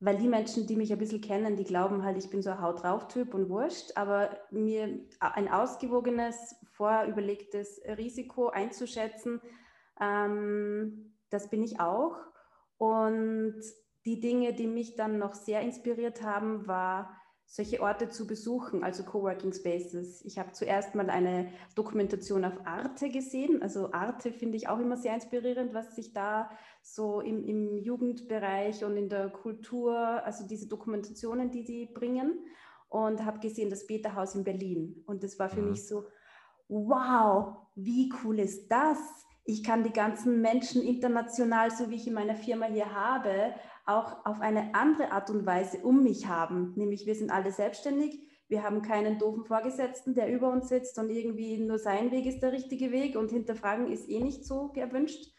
weil 0.00 0.16
die 0.16 0.28
Menschen, 0.28 0.66
die 0.66 0.76
mich 0.76 0.92
ein 0.92 0.98
bisschen 0.98 1.20
kennen, 1.20 1.56
die 1.56 1.64
glauben 1.64 2.02
halt, 2.02 2.16
ich 2.16 2.30
bin 2.30 2.42
so 2.42 2.50
ein 2.50 2.60
Haut 2.62 2.82
drauf 2.82 3.08
Typ 3.08 3.34
und 3.34 3.50
wurscht, 3.50 3.92
aber 3.96 4.30
mir 4.50 4.98
ein 5.20 5.48
ausgewogenes, 5.48 6.56
vorüberlegtes 6.72 7.82
Risiko 7.98 8.48
einzuschätzen, 8.48 9.40
ähm, 10.00 11.14
das 11.28 11.50
bin 11.50 11.62
ich 11.62 11.80
auch. 11.80 12.16
Und 12.78 13.60
die 14.06 14.20
Dinge, 14.20 14.54
die 14.54 14.66
mich 14.66 14.96
dann 14.96 15.18
noch 15.18 15.34
sehr 15.34 15.60
inspiriert 15.60 16.22
haben, 16.22 16.66
war 16.66 17.19
solche 17.52 17.82
Orte 17.82 18.08
zu 18.08 18.28
besuchen, 18.28 18.84
also 18.84 19.02
Coworking 19.02 19.52
Spaces. 19.52 20.24
Ich 20.24 20.38
habe 20.38 20.52
zuerst 20.52 20.94
mal 20.94 21.10
eine 21.10 21.52
Dokumentation 21.74 22.44
auf 22.44 22.64
Arte 22.64 23.08
gesehen. 23.08 23.60
Also 23.60 23.92
Arte 23.92 24.30
finde 24.30 24.56
ich 24.56 24.68
auch 24.68 24.78
immer 24.78 24.96
sehr 24.96 25.14
inspirierend, 25.14 25.74
was 25.74 25.96
sich 25.96 26.12
da 26.12 26.48
so 26.80 27.20
im, 27.20 27.44
im 27.44 27.76
Jugendbereich 27.76 28.84
und 28.84 28.96
in 28.96 29.08
der 29.08 29.30
Kultur, 29.30 29.96
also 29.98 30.46
diese 30.46 30.68
Dokumentationen, 30.68 31.50
die 31.50 31.64
die 31.64 31.86
bringen. 31.86 32.38
Und 32.88 33.24
habe 33.24 33.40
gesehen 33.40 33.68
das 33.68 33.86
Beta-Haus 33.86 34.36
in 34.36 34.44
Berlin. 34.44 35.02
Und 35.06 35.24
das 35.24 35.38
war 35.38 35.48
für 35.48 35.62
mhm. 35.62 35.70
mich 35.70 35.86
so, 35.86 36.06
wow, 36.68 37.56
wie 37.74 38.12
cool 38.22 38.38
ist 38.38 38.68
das? 38.68 38.98
Ich 39.44 39.64
kann 39.64 39.82
die 39.82 39.92
ganzen 39.92 40.40
Menschen 40.40 40.82
international, 40.82 41.72
so 41.72 41.90
wie 41.90 41.96
ich 41.96 42.06
in 42.06 42.14
meiner 42.14 42.36
Firma 42.36 42.66
hier 42.66 42.94
habe, 42.94 43.54
auch 43.86 44.24
auf 44.24 44.40
eine 44.40 44.74
andere 44.74 45.12
Art 45.12 45.30
und 45.30 45.46
Weise 45.46 45.78
um 45.78 46.02
mich 46.02 46.28
haben. 46.28 46.74
Nämlich 46.76 47.06
wir 47.06 47.14
sind 47.14 47.30
alle 47.30 47.52
selbstständig, 47.52 48.20
wir 48.48 48.64
haben 48.64 48.82
keinen 48.82 49.18
doofen 49.18 49.44
Vorgesetzten, 49.44 50.14
der 50.14 50.32
über 50.32 50.50
uns 50.50 50.68
sitzt 50.68 50.98
und 50.98 51.08
irgendwie 51.08 51.58
nur 51.58 51.78
sein 51.78 52.10
Weg 52.10 52.26
ist 52.26 52.40
der 52.40 52.52
richtige 52.52 52.90
Weg 52.90 53.16
und 53.16 53.30
hinterfragen 53.30 53.86
ist 53.86 54.08
eh 54.08 54.20
nicht 54.20 54.44
so 54.44 54.72
erwünscht. 54.74 55.32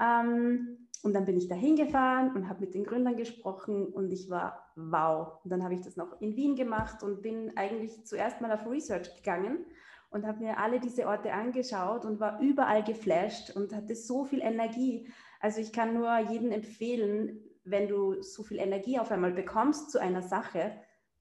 Ähm, 0.00 0.88
und 1.02 1.12
dann 1.12 1.26
bin 1.26 1.36
ich 1.36 1.48
da 1.48 1.54
hingefahren 1.54 2.34
und 2.34 2.48
habe 2.48 2.60
mit 2.60 2.74
den 2.74 2.84
Gründern 2.84 3.16
gesprochen 3.16 3.86
und 3.86 4.10
ich 4.10 4.30
war 4.30 4.72
wow. 4.76 5.44
Und 5.44 5.50
dann 5.50 5.62
habe 5.62 5.74
ich 5.74 5.82
das 5.82 5.96
noch 5.96 6.20
in 6.20 6.36
Wien 6.36 6.54
gemacht 6.54 7.02
und 7.02 7.22
bin 7.22 7.56
eigentlich 7.56 8.06
zuerst 8.06 8.40
mal 8.40 8.52
auf 8.52 8.66
Research 8.66 9.14
gegangen 9.16 9.66
und 10.10 10.24
habe 10.24 10.38
mir 10.38 10.58
alle 10.58 10.78
diese 10.78 11.06
Orte 11.08 11.32
angeschaut 11.32 12.04
und 12.04 12.20
war 12.20 12.40
überall 12.40 12.84
geflasht 12.84 13.54
und 13.54 13.74
hatte 13.74 13.96
so 13.96 14.24
viel 14.24 14.40
Energie. 14.40 15.08
Also 15.40 15.60
ich 15.60 15.72
kann 15.72 15.92
nur 15.92 16.16
jedem 16.30 16.52
empfehlen, 16.52 17.40
wenn 17.64 17.88
du 17.88 18.22
so 18.22 18.42
viel 18.42 18.58
Energie 18.58 18.98
auf 18.98 19.10
einmal 19.10 19.32
bekommst 19.32 19.90
zu 19.90 20.00
einer 20.00 20.22
Sache, 20.22 20.72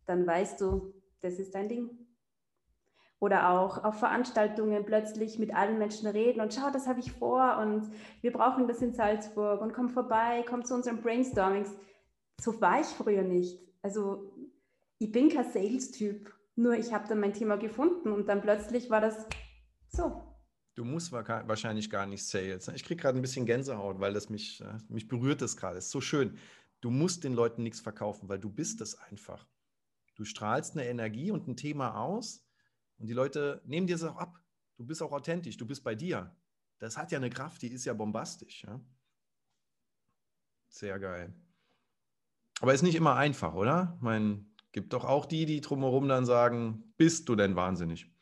dann 0.06 0.28
weißt 0.28 0.60
du, 0.62 0.94
das 1.22 1.40
ist 1.40 1.56
dein 1.56 1.70
Ding. 1.70 1.90
Oder 3.20 3.50
auch 3.50 3.84
auf 3.86 4.00
Veranstaltungen 4.00 4.86
plötzlich 4.86 5.40
mit 5.40 5.56
allen 5.56 5.78
Menschen 5.78 6.10
reden 6.10 6.42
und 6.42 6.54
schau, 6.54 6.70
das 6.72 6.88
habe 6.88 7.00
ich 7.00 7.14
vor 7.14 7.58
und 7.58 7.90
wir 8.20 8.34
brauchen 8.34 8.68
das 8.68 8.82
in 8.82 8.94
Salzburg 8.94 9.62
und 9.62 9.74
komm 9.74 9.88
vorbei, 9.90 10.44
komm 10.48 10.66
zu 10.66 10.74
unseren 10.74 11.02
Brainstormings. 11.02 11.74
So 12.42 12.60
war 12.60 12.82
ich 12.82 12.88
früher 12.88 13.22
nicht. 13.22 13.62
Also 13.82 14.34
ich 15.00 15.12
bin 15.14 15.30
kein 15.30 15.50
Sales-Typ, 15.50 16.34
nur 16.56 16.74
ich 16.74 16.94
habe 16.94 17.08
dann 17.08 17.22
mein 17.22 17.34
Thema 17.34 17.56
gefunden 17.56 18.12
und 18.12 18.28
dann 18.28 18.42
plötzlich 18.42 18.90
war 18.90 19.00
das 19.00 19.26
so. 19.88 20.33
Du 20.76 20.84
musst 20.84 21.12
wahrscheinlich 21.12 21.90
gar 21.90 22.06
nicht 22.08 22.26
Sales. 22.26 22.68
Ich 22.70 22.84
kriege 22.84 23.02
gerade 23.02 23.18
ein 23.20 23.22
bisschen 23.22 23.46
Gänsehaut, 23.46 24.00
weil 24.00 24.14
das 24.14 24.30
mich, 24.30 24.62
äh, 24.62 24.78
mich 24.90 25.08
berührt 25.08 25.42
das 25.42 25.56
gerade. 25.56 25.78
Es 25.78 25.86
ist 25.86 25.92
so 25.92 26.02
schön. 26.02 26.38
Du 26.82 26.90
musst 26.90 27.24
den 27.24 27.34
Leuten 27.34 27.64
nichts 27.64 27.80
verkaufen, 27.80 28.28
weil 28.28 28.40
du 28.40 28.50
bist 28.50 28.82
es 28.82 28.96
einfach. 28.96 29.48
Du 30.16 30.26
strahlst 30.26 30.74
eine 30.74 30.88
Energie 30.88 31.32
und 31.32 31.48
ein 31.48 31.56
Thema 31.56 31.96
aus 31.96 32.46
und 32.98 33.08
die 33.08 33.14
Leute 33.14 33.62
nehmen 33.66 33.88
dir 33.88 33.96
das 33.96 34.04
auch 34.04 34.18
ab. 34.18 34.40
Du 34.78 34.86
bist 34.86 35.02
auch 35.02 35.12
authentisch, 35.12 35.58
du 35.58 35.66
bist 35.66 35.84
bei 35.84 35.96
dir. 35.96 36.36
Das 36.80 36.98
hat 36.98 37.12
ja 37.12 37.18
eine 37.18 37.30
Kraft, 37.30 37.62
die 37.62 37.68
ist 37.68 37.86
ja 37.86 37.94
bombastisch. 37.94 38.64
Ja? 38.64 38.82
Sehr 40.70 41.00
geil. 41.00 41.34
Aber 42.60 42.74
ist 42.74 42.82
nicht 42.82 42.96
immer 42.96 43.16
einfach, 43.16 43.54
oder? 43.54 43.94
Ich 43.96 44.02
meine, 44.02 44.46
gibt 44.72 44.94
doch 44.94 45.06
auch 45.06 45.26
die, 45.26 45.46
die 45.46 45.62
drumherum 45.62 46.08
dann 46.08 46.26
sagen, 46.26 46.94
bist 46.98 47.30
du 47.30 47.36
denn 47.36 47.56
wahnsinnig? 47.56 48.13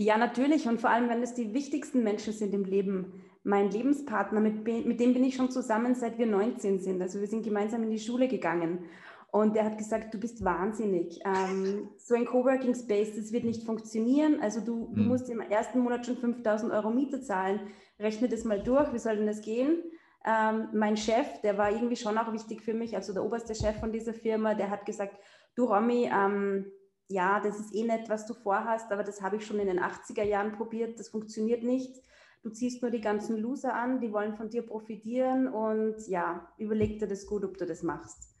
Ja, 0.00 0.16
natürlich. 0.16 0.66
Und 0.66 0.80
vor 0.80 0.88
allem, 0.88 1.10
wenn 1.10 1.22
es 1.22 1.34
die 1.34 1.52
wichtigsten 1.52 2.02
Menschen 2.02 2.32
sind 2.32 2.54
im 2.54 2.64
Leben. 2.64 3.22
Mein 3.42 3.70
Lebenspartner, 3.70 4.40
mit, 4.40 4.64
mit 4.64 4.98
dem 4.98 5.12
bin 5.12 5.22
ich 5.24 5.36
schon 5.36 5.50
zusammen, 5.50 5.94
seit 5.94 6.16
wir 6.16 6.24
19 6.24 6.78
sind. 6.78 7.02
Also 7.02 7.20
wir 7.20 7.26
sind 7.26 7.42
gemeinsam 7.42 7.82
in 7.82 7.90
die 7.90 7.98
Schule 7.98 8.26
gegangen. 8.26 8.86
Und 9.30 9.56
der 9.56 9.66
hat 9.66 9.76
gesagt, 9.76 10.14
du 10.14 10.18
bist 10.18 10.42
wahnsinnig. 10.42 11.20
Ähm, 11.26 11.90
so 11.98 12.14
ein 12.14 12.24
Coworking 12.24 12.74
Space, 12.74 13.14
das 13.14 13.30
wird 13.30 13.44
nicht 13.44 13.64
funktionieren. 13.64 14.40
Also 14.40 14.60
du, 14.60 14.90
du 14.94 15.02
musst 15.02 15.28
im 15.28 15.40
ersten 15.40 15.80
Monat 15.80 16.06
schon 16.06 16.16
5000 16.16 16.72
Euro 16.72 16.90
Miete 16.90 17.20
zahlen. 17.20 17.60
Rechne 17.98 18.30
das 18.30 18.44
mal 18.44 18.62
durch, 18.62 18.90
wie 18.94 18.98
soll 18.98 19.16
denn 19.16 19.26
das 19.26 19.42
gehen? 19.42 19.82
Ähm, 20.24 20.68
mein 20.72 20.96
Chef, 20.96 21.42
der 21.42 21.58
war 21.58 21.70
irgendwie 21.70 21.96
schon 21.96 22.16
auch 22.16 22.32
wichtig 22.32 22.62
für 22.62 22.74
mich, 22.74 22.96
also 22.96 23.12
der 23.12 23.24
oberste 23.24 23.54
Chef 23.54 23.78
von 23.78 23.92
dieser 23.92 24.14
Firma, 24.14 24.54
der 24.54 24.70
hat 24.70 24.86
gesagt, 24.86 25.14
du 25.56 25.64
Romy, 25.64 26.10
ähm, 26.10 26.66
ja, 27.10 27.40
das 27.40 27.58
ist 27.58 27.74
eh 27.74 27.84
nett, 27.84 28.08
was 28.08 28.26
du 28.26 28.34
vorhast, 28.34 28.92
aber 28.92 29.02
das 29.02 29.20
habe 29.20 29.36
ich 29.36 29.46
schon 29.46 29.58
in 29.58 29.66
den 29.66 29.80
80er 29.80 30.22
Jahren 30.22 30.52
probiert, 30.52 30.98
das 30.98 31.08
funktioniert 31.08 31.64
nicht. 31.64 32.00
Du 32.42 32.50
ziehst 32.50 32.80
nur 32.80 32.90
die 32.90 33.00
ganzen 33.00 33.36
Loser 33.36 33.74
an, 33.74 34.00
die 34.00 34.12
wollen 34.12 34.36
von 34.36 34.48
dir 34.48 34.62
profitieren 34.62 35.48
und 35.48 35.96
ja, 36.08 36.48
überleg 36.56 36.98
dir 36.98 37.08
das 37.08 37.26
gut, 37.26 37.44
ob 37.44 37.58
du 37.58 37.66
das 37.66 37.82
machst. 37.82 38.34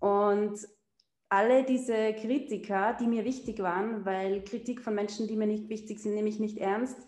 Und 0.00 0.58
alle 1.28 1.64
diese 1.64 2.14
Kritiker, 2.14 2.96
die 2.98 3.06
mir 3.06 3.24
wichtig 3.24 3.58
waren, 3.60 4.06
weil 4.06 4.42
Kritik 4.42 4.80
von 4.80 4.94
Menschen, 4.94 5.28
die 5.28 5.36
mir 5.36 5.46
nicht 5.46 5.68
wichtig 5.68 6.00
sind, 6.00 6.14
nehme 6.14 6.30
ich 6.30 6.40
nicht 6.40 6.58
ernst, 6.58 6.98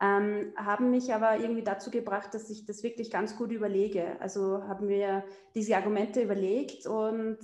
ähm, 0.00 0.52
haben 0.56 0.90
mich 0.90 1.12
aber 1.12 1.38
irgendwie 1.38 1.62
dazu 1.62 1.90
gebracht, 1.90 2.32
dass 2.32 2.50
ich 2.50 2.64
das 2.64 2.82
wirklich 2.82 3.10
ganz 3.10 3.36
gut 3.36 3.52
überlege. 3.52 4.18
Also 4.20 4.62
haben 4.64 4.88
wir 4.88 5.24
diese 5.54 5.76
Argumente 5.76 6.22
überlegt 6.22 6.86
und 6.86 7.38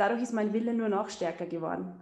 dadurch 0.00 0.22
ist 0.22 0.32
mein 0.32 0.54
Wille 0.54 0.72
nur 0.72 0.88
noch 0.88 1.10
stärker 1.10 1.46
geworden, 1.46 1.92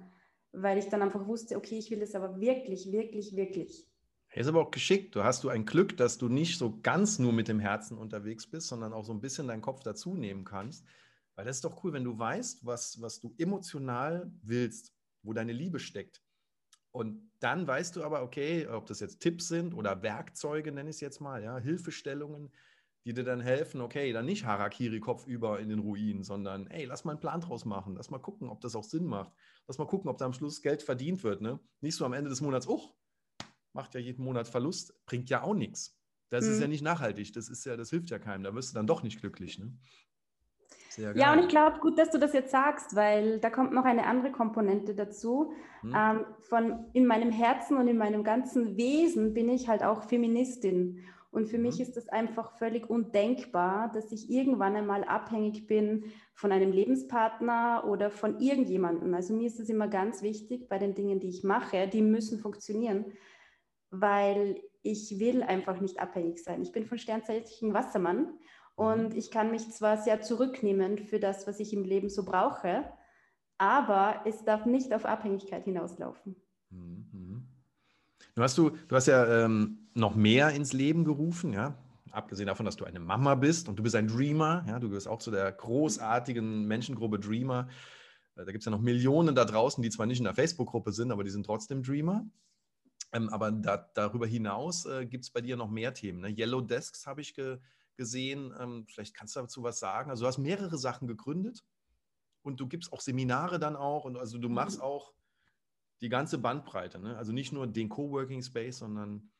weil 0.52 0.78
ich 0.78 0.88
dann 0.88 1.02
einfach 1.02 1.26
wusste, 1.26 1.56
okay, 1.56 1.78
ich 1.78 1.90
will 1.90 2.00
es 2.00 2.14
aber 2.14 2.40
wirklich, 2.40 2.92
wirklich, 2.92 3.34
wirklich. 3.34 3.86
Ist 4.34 4.46
aber 4.46 4.60
auch 4.60 4.70
geschickt. 4.70 5.16
Du 5.16 5.24
hast 5.24 5.42
du 5.42 5.48
ein 5.48 5.64
Glück, 5.64 5.96
dass 5.96 6.16
du 6.16 6.28
nicht 6.28 6.58
so 6.58 6.78
ganz 6.80 7.18
nur 7.18 7.32
mit 7.32 7.48
dem 7.48 7.58
Herzen 7.58 7.98
unterwegs 7.98 8.46
bist, 8.46 8.68
sondern 8.68 8.92
auch 8.92 9.04
so 9.04 9.12
ein 9.12 9.20
bisschen 9.20 9.48
deinen 9.48 9.62
Kopf 9.62 9.82
dazu 9.82 10.14
nehmen 10.14 10.44
kannst. 10.44 10.86
Weil 11.34 11.44
das 11.44 11.56
ist 11.56 11.64
doch 11.64 11.82
cool, 11.82 11.92
wenn 11.92 12.04
du 12.04 12.16
weißt, 12.16 12.64
was, 12.64 13.00
was 13.00 13.18
du 13.20 13.34
emotional 13.38 14.30
willst, 14.42 14.92
wo 15.22 15.32
deine 15.32 15.52
Liebe 15.52 15.80
steckt. 15.80 16.22
Und 16.92 17.32
dann 17.40 17.66
weißt 17.66 17.96
du 17.96 18.04
aber, 18.04 18.22
okay, 18.22 18.68
ob 18.68 18.86
das 18.86 19.00
jetzt 19.00 19.20
Tipps 19.20 19.48
sind 19.48 19.74
oder 19.74 20.02
Werkzeuge, 20.02 20.70
nenne 20.72 20.90
ich 20.90 20.96
es 20.96 21.00
jetzt 21.00 21.20
mal, 21.20 21.42
ja, 21.42 21.58
Hilfestellungen, 21.58 22.52
die 23.04 23.14
dir 23.14 23.24
dann 23.24 23.40
helfen, 23.40 23.80
okay, 23.80 24.12
dann 24.12 24.26
nicht 24.26 24.44
Harakiri 24.44 25.00
kopfüber 25.00 25.60
in 25.60 25.68
den 25.68 25.78
Ruinen, 25.78 26.24
sondern 26.24 26.66
ey, 26.66 26.84
lass 26.84 27.04
mal 27.04 27.12
einen 27.12 27.20
Plan 27.20 27.40
draus 27.40 27.64
machen, 27.64 27.94
lass 27.96 28.10
mal 28.10 28.18
gucken, 28.18 28.48
ob 28.48 28.60
das 28.60 28.76
auch 28.76 28.84
Sinn 28.84 29.06
macht. 29.06 29.32
Lass 29.66 29.78
mal 29.78 29.86
gucken, 29.86 30.10
ob 30.10 30.18
da 30.18 30.26
am 30.26 30.32
Schluss 30.32 30.62
Geld 30.62 30.82
verdient 30.82 31.22
wird. 31.24 31.40
Ne? 31.40 31.60
Nicht 31.80 31.96
so 31.96 32.04
am 32.04 32.12
Ende 32.12 32.30
des 32.30 32.40
Monats, 32.40 32.68
oh, 32.68 32.82
macht 33.72 33.94
ja 33.94 34.00
jeden 34.00 34.24
Monat 34.24 34.48
Verlust, 34.48 34.94
bringt 35.06 35.30
ja 35.30 35.42
auch 35.42 35.54
nichts. 35.54 35.98
Das 36.30 36.44
mhm. 36.44 36.52
ist 36.52 36.60
ja 36.60 36.68
nicht 36.68 36.82
nachhaltig, 36.82 37.32
das 37.32 37.48
ist 37.48 37.64
ja, 37.64 37.76
das 37.76 37.90
hilft 37.90 38.10
ja 38.10 38.18
keinem, 38.18 38.44
da 38.44 38.54
wirst 38.54 38.70
du 38.70 38.74
dann 38.74 38.86
doch 38.86 39.02
nicht 39.02 39.20
glücklich. 39.20 39.58
Ne? 39.58 39.72
Ja, 41.14 41.32
und 41.32 41.38
ich 41.38 41.48
glaube, 41.48 41.78
gut, 41.78 41.98
dass 41.98 42.10
du 42.10 42.18
das 42.18 42.32
jetzt 42.32 42.50
sagst, 42.50 42.96
weil 42.96 43.38
da 43.38 43.50
kommt 43.50 43.72
noch 43.72 43.84
eine 43.84 44.06
andere 44.06 44.32
Komponente 44.32 44.94
dazu. 44.94 45.52
Hm. 45.82 45.94
Ähm, 45.96 46.24
von 46.40 46.86
in 46.92 47.06
meinem 47.06 47.30
Herzen 47.30 47.76
und 47.76 47.86
in 47.86 47.96
meinem 47.96 48.24
ganzen 48.24 48.76
Wesen 48.76 49.32
bin 49.32 49.48
ich 49.48 49.68
halt 49.68 49.82
auch 49.82 50.02
Feministin. 50.08 51.04
Und 51.30 51.48
für 51.48 51.58
mhm. 51.58 51.64
mich 51.64 51.80
ist 51.80 51.96
das 51.96 52.08
einfach 52.08 52.56
völlig 52.56 52.88
undenkbar, 52.88 53.90
dass 53.92 54.12
ich 54.12 54.30
irgendwann 54.30 54.76
einmal 54.76 55.04
abhängig 55.04 55.66
bin 55.66 56.04
von 56.34 56.52
einem 56.52 56.72
Lebenspartner 56.72 57.84
oder 57.86 58.10
von 58.10 58.40
irgendjemandem. 58.40 59.12
Also 59.14 59.34
mir 59.34 59.46
ist 59.46 59.60
es 59.60 59.68
immer 59.68 59.88
ganz 59.88 60.22
wichtig 60.22 60.68
bei 60.68 60.78
den 60.78 60.94
Dingen, 60.94 61.20
die 61.20 61.28
ich 61.28 61.44
mache, 61.44 61.86
die 61.88 62.02
müssen 62.02 62.38
funktionieren, 62.38 63.12
weil 63.90 64.62
ich 64.82 65.18
will 65.18 65.42
einfach 65.42 65.80
nicht 65.80 65.98
abhängig 65.98 66.42
sein. 66.42 66.62
Ich 66.62 66.72
bin 66.72 66.86
von 66.86 66.98
Sternzeichen 66.98 67.74
Wassermann 67.74 68.20
mhm. 68.20 68.34
und 68.76 69.14
ich 69.14 69.30
kann 69.30 69.50
mich 69.50 69.70
zwar 69.70 69.98
sehr 69.98 70.22
zurücknehmen 70.22 70.98
für 70.98 71.20
das, 71.20 71.46
was 71.46 71.60
ich 71.60 71.74
im 71.74 71.84
Leben 71.84 72.08
so 72.08 72.24
brauche, 72.24 72.90
aber 73.58 74.22
es 74.24 74.44
darf 74.44 74.64
nicht 74.64 74.94
auf 74.94 75.04
Abhängigkeit 75.04 75.64
hinauslaufen. 75.64 76.36
Du 78.38 78.44
hast, 78.44 78.56
du, 78.56 78.70
du 78.70 78.94
hast 78.94 79.06
ja 79.08 79.44
ähm, 79.44 79.88
noch 79.94 80.14
mehr 80.14 80.50
ins 80.50 80.72
Leben 80.72 81.04
gerufen, 81.04 81.52
ja. 81.52 81.76
Abgesehen 82.12 82.46
davon, 82.46 82.64
dass 82.64 82.76
du 82.76 82.84
eine 82.84 83.00
Mama 83.00 83.34
bist 83.34 83.68
und 83.68 83.76
du 83.80 83.82
bist 83.82 83.96
ein 83.96 84.06
Dreamer, 84.06 84.64
ja, 84.68 84.78
du 84.78 84.88
gehörst 84.88 85.08
auch 85.08 85.18
zu 85.18 85.32
der 85.32 85.50
großartigen 85.50 86.64
Menschengruppe 86.64 87.18
Dreamer. 87.18 87.66
Äh, 88.36 88.44
da 88.44 88.52
gibt 88.52 88.58
es 88.58 88.66
ja 88.66 88.70
noch 88.70 88.80
Millionen 88.80 89.34
da 89.34 89.44
draußen, 89.44 89.82
die 89.82 89.90
zwar 89.90 90.06
nicht 90.06 90.18
in 90.18 90.24
der 90.24 90.36
Facebook-Gruppe 90.36 90.92
sind, 90.92 91.10
aber 91.10 91.24
die 91.24 91.30
sind 91.30 91.46
trotzdem 91.46 91.82
Dreamer. 91.82 92.30
Ähm, 93.12 93.28
aber 93.30 93.50
da, 93.50 93.90
darüber 93.94 94.28
hinaus 94.28 94.86
äh, 94.86 95.04
gibt 95.04 95.24
es 95.24 95.32
bei 95.32 95.40
dir 95.40 95.56
noch 95.56 95.68
mehr 95.68 95.92
Themen. 95.92 96.20
Ne? 96.20 96.28
Yellow 96.28 96.60
Desks 96.60 97.08
habe 97.08 97.20
ich 97.20 97.34
ge 97.34 97.58
gesehen. 97.96 98.54
Ähm, 98.60 98.86
vielleicht 98.86 99.16
kannst 99.16 99.34
du 99.34 99.40
dazu 99.40 99.64
was 99.64 99.80
sagen. 99.80 100.10
Also 100.10 100.22
du 100.22 100.28
hast 100.28 100.38
mehrere 100.38 100.78
Sachen 100.78 101.08
gegründet 101.08 101.64
und 102.42 102.60
du 102.60 102.68
gibst 102.68 102.92
auch 102.92 103.00
Seminare 103.00 103.58
dann 103.58 103.74
auch 103.74 104.04
und 104.04 104.16
also 104.16 104.38
du 104.38 104.48
machst 104.48 104.80
auch 104.80 105.12
die 106.00 106.08
ganze 106.08 106.38
Bandbreite. 106.38 106.98
Ne? 106.98 107.16
Also 107.16 107.32
nicht 107.32 107.52
nur 107.52 107.66
den 107.66 107.88
Coworking 107.88 108.42
Space, 108.42 108.78
sondern 108.78 109.30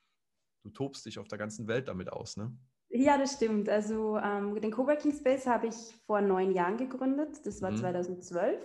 du 0.62 0.71
tobst 0.71 1.07
dich 1.07 1.19
auf 1.19 1.29
der 1.29 1.38
ganzen 1.38 1.69
Welt 1.69 1.88
damit 1.88 2.12
aus. 2.12 2.37
Ne? 2.37 2.57
Ja, 2.91 3.19
das 3.19 3.35
stimmt. 3.35 3.69
Also 3.69 4.19
ähm, 4.19 4.61
den 4.61 4.71
Coworking 4.71 5.12
Space 5.12 5.47
habe 5.47 5.69
ich 5.69 5.75
vor 6.07 6.21
neun 6.21 6.53
Jahren 6.53 6.77
gegründet. 6.77 7.45
Das 7.45 7.61
war 7.62 7.71
mhm. 7.71 7.77
2012. 7.77 8.61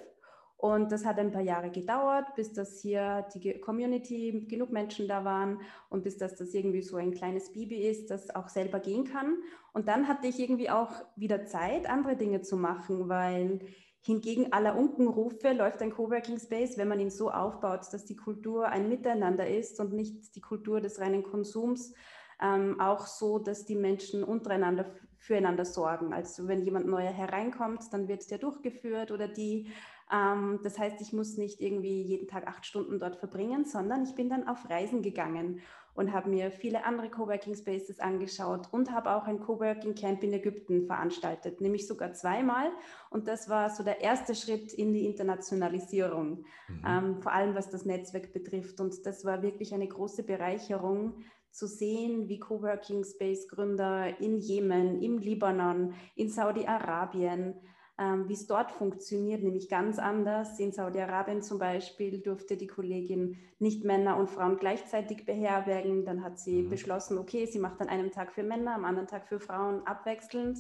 Und 0.64 0.94
das 0.94 1.04
hat 1.04 1.20
ein 1.20 1.34
paar 1.34 1.42
Jahre 1.42 1.72
gedauert, 1.72 2.36
bis 2.38 2.54
das 2.54 2.80
hier 2.80 3.28
die 3.34 3.60
Community, 3.60 4.48
genug 4.50 4.72
Menschen 4.72 5.10
da 5.10 5.26
waren 5.26 5.60
und 5.90 6.06
bis 6.06 6.18
das, 6.18 6.36
das 6.36 6.54
irgendwie 6.54 6.82
so 6.82 6.96
ein 6.96 7.12
kleines 7.12 7.52
Baby 7.52 7.86
ist, 7.86 8.10
das 8.10 8.34
auch 8.34 8.48
selber 8.48 8.80
gehen 8.80 9.04
kann. 9.04 9.40
Und 9.74 9.90
dann 9.90 10.08
hatte 10.08 10.28
ich 10.28 10.40
irgendwie 10.40 10.70
auch 10.70 11.04
wieder 11.18 11.44
Zeit, 11.44 11.86
andere 11.90 12.16
Dinge 12.16 12.44
zu 12.44 12.56
machen, 12.56 13.10
weil 13.10 13.60
Hingegen 14.06 14.52
aller 14.52 14.78
Unkenrufe 14.78 15.54
läuft 15.54 15.82
ein 15.82 15.94
Coworking 15.94 16.38
Space, 16.38 16.78
wenn 16.78 16.90
man 16.90 17.00
ihn 17.00 17.10
so 17.10 17.32
aufbaut, 17.32 17.82
dass 17.94 18.04
die 18.04 18.18
Kultur 18.18 18.68
ein 18.68 18.90
Miteinander 18.90 19.48
ist 19.48 19.80
und 19.80 19.94
nicht 19.94 20.36
die 20.36 20.42
Kultur 20.42 20.82
des 20.82 21.00
reinen 21.00 21.24
Konsums, 21.24 21.94
ähm, 22.42 22.82
auch 22.82 23.08
so, 23.08 23.40
dass 23.40 23.66
die 23.66 23.78
Menschen 23.78 24.26
untereinander 24.26 24.94
füreinander 25.20 25.64
sorgen. 25.64 26.12
Also 26.12 26.50
wenn 26.50 26.66
jemand 26.66 26.86
neuer 26.86 27.12
hereinkommt, 27.12 27.94
dann 27.94 28.10
wird 28.10 28.30
der 28.30 28.40
durchgeführt 28.40 29.10
oder 29.12 29.30
die. 29.30 29.72
Ähm, 30.12 30.60
das 30.64 30.78
heißt, 30.78 31.00
ich 31.00 31.14
muss 31.14 31.38
nicht 31.38 31.62
irgendwie 31.62 32.02
jeden 32.02 32.28
Tag 32.28 32.46
acht 32.46 32.66
Stunden 32.66 33.00
dort 33.00 33.16
verbringen, 33.16 33.64
sondern 33.64 34.04
ich 34.04 34.16
bin 34.16 34.30
dann 34.30 34.50
auf 34.50 34.70
Reisen 34.70 35.02
gegangen 35.02 35.62
und 35.96 36.12
habe 36.12 36.30
mir 36.30 36.52
viele 36.52 36.86
andere 36.86 37.10
Coworking 37.10 37.56
Spaces 37.56 38.00
angeschaut 38.00 38.68
und 38.72 38.92
habe 38.92 39.12
auch 39.12 39.26
ein 39.26 39.40
Coworking 39.40 39.96
Camp 39.96 40.24
in 40.24 40.34
Ägypten 40.34 40.86
veranstaltet, 40.86 41.62
nämlich 41.62 41.88
sogar 41.88 42.14
zweimal. 42.14 42.72
Und 43.10 43.28
das 43.28 43.50
war 43.50 43.70
so 43.70 43.84
der 43.84 44.02
erste 44.02 44.36
Schritt 44.36 44.74
in 44.74 44.94
die 44.94 45.06
Internationalisierung, 45.06 46.46
mhm. 46.68 46.86
ähm, 46.88 47.22
vor 47.22 47.34
allem 47.34 47.56
was 47.56 47.70
das 47.70 47.86
Netzwerk 47.86 48.34
betrifft. 48.34 48.80
Und 48.80 49.06
das 49.06 49.24
war 49.24 49.44
wirklich 49.44 49.74
eine 49.74 49.88
große 49.88 50.24
Bereicherung 50.24 51.24
zu 51.52 51.68
sehen, 51.68 52.28
wie 52.28 52.40
Coworking 52.40 53.04
Space 53.04 53.48
Gründer 53.48 54.20
in 54.20 54.40
Jemen, 54.40 55.02
im 55.02 55.20
Libanon, 55.20 55.94
in 56.16 56.30
Saudi-Arabien, 56.30 57.54
ähm, 58.00 58.28
wie 58.28 58.34
es 58.34 58.48
dort 58.48 58.72
funktioniert, 58.72 59.44
nämlich 59.44 59.70
ganz 59.70 60.00
anders. 60.00 60.60
In 60.60 60.72
Saudi-Arabien 60.72 61.44
zum 61.44 61.60
Beispiel 61.60 62.22
durfte 62.22 62.58
die 62.58 62.68
Kollegin 62.68 63.38
nicht 63.60 63.84
Männer 63.84 64.18
und 64.18 64.30
Frauen 64.30 64.58
gleichzeitig 64.58 65.26
beherbergen. 65.26 66.04
Dann 66.04 66.24
hat 66.24 66.40
sie 66.40 66.64
mhm. 66.64 66.70
beschlossen, 66.70 67.18
okay, 67.20 67.46
sie 67.46 67.60
macht 67.60 67.82
an 67.82 67.90
einem 67.90 68.12
Tag 68.12 68.34
für 68.34 68.44
Männer, 68.44 68.74
am 68.76 68.86
anderen 68.86 69.08
Tag 69.08 69.28
für 69.28 69.40
Frauen 69.40 69.86
abwechselnd. 69.86 70.60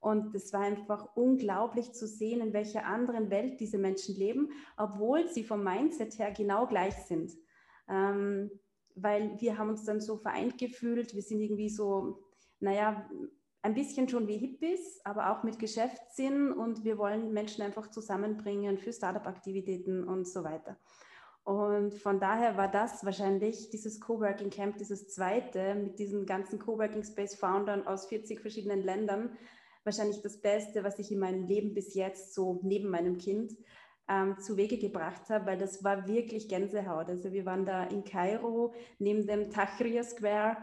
Und 0.00 0.32
es 0.36 0.52
war 0.52 0.60
einfach 0.60 1.16
unglaublich 1.16 1.92
zu 1.92 2.06
sehen, 2.06 2.40
in 2.40 2.52
welcher 2.52 2.86
anderen 2.86 3.30
Welt 3.30 3.58
diese 3.58 3.78
Menschen 3.78 4.14
leben, 4.14 4.52
obwohl 4.76 5.26
sie 5.26 5.42
vom 5.42 5.64
Mindset 5.64 6.16
her 6.20 6.30
genau 6.30 6.68
gleich 6.68 6.94
sind. 6.94 7.32
Ähm, 7.88 8.50
weil 8.94 9.40
wir 9.40 9.58
haben 9.58 9.70
uns 9.70 9.84
dann 9.84 10.00
so 10.00 10.16
vereint 10.16 10.58
gefühlt, 10.58 11.14
wir 11.14 11.22
sind 11.22 11.40
irgendwie 11.40 11.70
so, 11.70 12.20
naja, 12.60 13.08
ein 13.62 13.74
bisschen 13.74 14.08
schon 14.08 14.28
wie 14.28 14.38
Hippies, 14.38 15.00
aber 15.04 15.30
auch 15.30 15.42
mit 15.42 15.58
Geschäftssinn 15.58 16.52
und 16.52 16.84
wir 16.84 16.98
wollen 16.98 17.32
Menschen 17.32 17.62
einfach 17.62 17.90
zusammenbringen 17.90 18.78
für 18.78 18.92
Startup-Aktivitäten 18.92 20.04
und 20.04 20.28
so 20.28 20.44
weiter. 20.44 20.76
Und 21.44 21.94
von 21.94 22.20
daher 22.20 22.56
war 22.56 22.70
das 22.70 23.04
wahrscheinlich 23.04 23.70
dieses 23.70 24.00
Coworking 24.00 24.50
Camp, 24.50 24.76
dieses 24.76 25.08
zweite 25.08 25.74
mit 25.74 25.98
diesen 25.98 26.26
ganzen 26.26 26.58
Coworking 26.58 27.02
Space 27.02 27.36
Foundern 27.36 27.86
aus 27.86 28.06
40 28.06 28.40
verschiedenen 28.40 28.82
Ländern, 28.82 29.30
wahrscheinlich 29.82 30.20
das 30.20 30.40
Beste, 30.40 30.84
was 30.84 30.98
ich 30.98 31.10
in 31.10 31.18
meinem 31.18 31.46
Leben 31.46 31.72
bis 31.72 31.94
jetzt 31.94 32.34
so 32.34 32.60
neben 32.62 32.90
meinem 32.90 33.16
Kind 33.16 33.56
ähm, 34.08 34.38
zu 34.38 34.56
Wege 34.56 34.78
gebracht 34.78 35.30
habe, 35.30 35.46
weil 35.46 35.58
das 35.58 35.82
war 35.82 36.06
wirklich 36.06 36.48
Gänsehaut. 36.48 37.08
Also 37.08 37.32
wir 37.32 37.46
waren 37.46 37.64
da 37.64 37.84
in 37.84 38.04
Kairo 38.04 38.74
neben 38.98 39.26
dem 39.26 39.50
Tahrir 39.50 40.04
Square, 40.04 40.58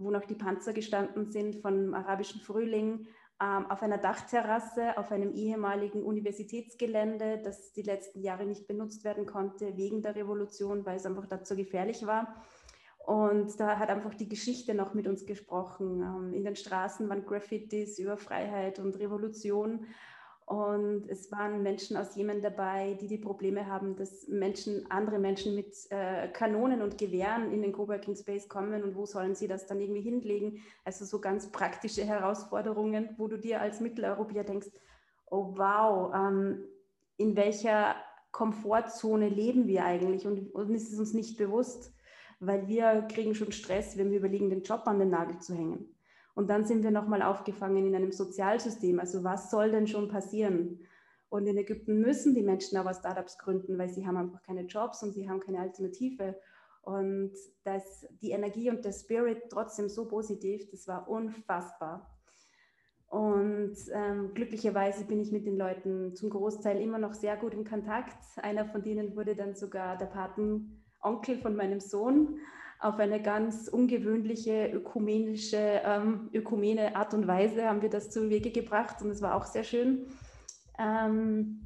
wo 0.00 0.10
noch 0.10 0.24
die 0.24 0.34
Panzer 0.34 0.72
gestanden 0.72 1.30
sind 1.30 1.56
vom 1.56 1.94
arabischen 1.94 2.40
Frühling 2.40 3.06
ähm, 3.42 3.70
auf 3.70 3.82
einer 3.82 3.98
Dachterrasse 3.98 4.98
auf 4.98 5.12
einem 5.12 5.32
ehemaligen 5.32 6.02
Universitätsgelände, 6.02 7.40
das 7.42 7.72
die 7.72 7.82
letzten 7.82 8.20
Jahre 8.20 8.44
nicht 8.44 8.66
benutzt 8.66 9.02
werden 9.02 9.24
konnte 9.24 9.76
wegen 9.76 10.02
der 10.02 10.14
Revolution, 10.14 10.84
weil 10.84 10.96
es 10.96 11.06
einfach 11.06 11.26
dazu 11.26 11.56
gefährlich 11.56 12.06
war. 12.06 12.42
Und 13.06 13.58
da 13.58 13.78
hat 13.78 13.88
einfach 13.88 14.14
die 14.14 14.28
Geschichte 14.28 14.74
noch 14.74 14.92
mit 14.92 15.06
uns 15.08 15.24
gesprochen. 15.24 16.02
Ähm, 16.02 16.34
in 16.34 16.44
den 16.44 16.54
Straßen 16.54 17.08
waren 17.08 17.24
Graffitis 17.24 17.98
über 17.98 18.18
Freiheit 18.18 18.78
und 18.78 18.98
Revolution. 18.98 19.86
Und 20.50 21.08
es 21.08 21.30
waren 21.30 21.62
Menschen 21.62 21.96
aus 21.96 22.16
Jemen 22.16 22.42
dabei, 22.42 22.98
die 23.00 23.06
die 23.06 23.18
Probleme 23.18 23.68
haben, 23.68 23.94
dass 23.94 24.26
Menschen, 24.26 24.84
andere 24.90 25.20
Menschen 25.20 25.54
mit 25.54 25.72
äh, 25.90 26.26
Kanonen 26.26 26.82
und 26.82 26.98
Gewehren 26.98 27.52
in 27.52 27.62
den 27.62 27.70
Coworking 27.70 28.16
Space 28.16 28.48
kommen 28.48 28.82
und 28.82 28.96
wo 28.96 29.06
sollen 29.06 29.36
sie 29.36 29.46
das 29.46 29.68
dann 29.68 29.80
irgendwie 29.80 30.00
hinlegen? 30.00 30.60
Also 30.84 31.04
so 31.04 31.20
ganz 31.20 31.52
praktische 31.52 32.04
Herausforderungen, 32.04 33.10
wo 33.16 33.28
du 33.28 33.38
dir 33.38 33.60
als 33.60 33.78
Mitteleuropäer 33.78 34.42
denkst, 34.42 34.70
oh 35.30 35.54
wow, 35.56 36.12
ähm, 36.16 36.64
in 37.16 37.36
welcher 37.36 37.94
Komfortzone 38.32 39.28
leben 39.28 39.68
wir 39.68 39.84
eigentlich? 39.84 40.26
Und, 40.26 40.52
und 40.52 40.74
ist 40.74 40.92
es 40.92 40.98
uns 40.98 41.14
nicht 41.14 41.38
bewusst, 41.38 41.94
weil 42.40 42.66
wir 42.66 43.02
kriegen 43.02 43.36
schon 43.36 43.52
Stress, 43.52 43.96
wenn 43.96 44.10
wir 44.10 44.18
überlegen, 44.18 44.50
den 44.50 44.64
Job 44.64 44.82
an 44.86 44.98
den 44.98 45.10
Nagel 45.10 45.38
zu 45.38 45.54
hängen. 45.54 45.94
Und 46.34 46.48
dann 46.48 46.64
sind 46.64 46.82
wir 46.82 46.90
nochmal 46.90 47.22
aufgefangen 47.22 47.86
in 47.86 47.94
einem 47.94 48.12
Sozialsystem. 48.12 49.00
Also 49.00 49.24
was 49.24 49.50
soll 49.50 49.70
denn 49.70 49.86
schon 49.86 50.08
passieren? 50.08 50.80
Und 51.28 51.46
in 51.46 51.56
Ägypten 51.56 52.00
müssen 52.00 52.34
die 52.34 52.42
Menschen 52.42 52.76
aber 52.76 52.92
Startups 52.92 53.38
gründen, 53.38 53.78
weil 53.78 53.88
sie 53.88 54.06
haben 54.06 54.16
einfach 54.16 54.42
keine 54.42 54.62
Jobs 54.62 55.02
und 55.02 55.12
sie 55.12 55.28
haben 55.28 55.40
keine 55.40 55.60
Alternative. 55.60 56.36
Und 56.82 57.32
dass 57.64 58.06
die 58.20 58.30
Energie 58.30 58.70
und 58.70 58.84
der 58.84 58.92
Spirit 58.92 59.44
trotzdem 59.48 59.88
so 59.88 60.08
positiv, 60.08 60.68
das 60.70 60.88
war 60.88 61.08
unfassbar. 61.08 62.18
Und 63.06 63.76
ähm, 63.92 64.34
glücklicherweise 64.34 65.04
bin 65.04 65.20
ich 65.20 65.32
mit 65.32 65.44
den 65.44 65.56
Leuten 65.56 66.14
zum 66.14 66.30
Großteil 66.30 66.80
immer 66.80 66.98
noch 66.98 67.14
sehr 67.14 67.36
gut 67.36 67.54
in 67.54 67.64
Kontakt. 67.64 68.16
Einer 68.36 68.66
von 68.66 68.82
denen 68.82 69.16
wurde 69.16 69.34
dann 69.34 69.56
sogar 69.56 69.98
der 69.98 70.06
Patenonkel 70.06 71.38
von 71.42 71.56
meinem 71.56 71.80
Sohn 71.80 72.38
auf 72.80 72.98
eine 72.98 73.20
ganz 73.20 73.68
ungewöhnliche 73.68 74.70
ökumenische, 74.72 75.82
ähm, 75.84 76.30
ökumene 76.32 76.96
Art 76.96 77.12
und 77.12 77.26
Weise 77.26 77.68
haben 77.68 77.82
wir 77.82 77.90
das 77.90 78.10
zu 78.10 78.30
Wege 78.30 78.50
gebracht 78.50 79.02
und 79.02 79.10
es 79.10 79.20
war 79.20 79.34
auch 79.34 79.44
sehr 79.44 79.64
schön, 79.64 80.06
ähm, 80.78 81.60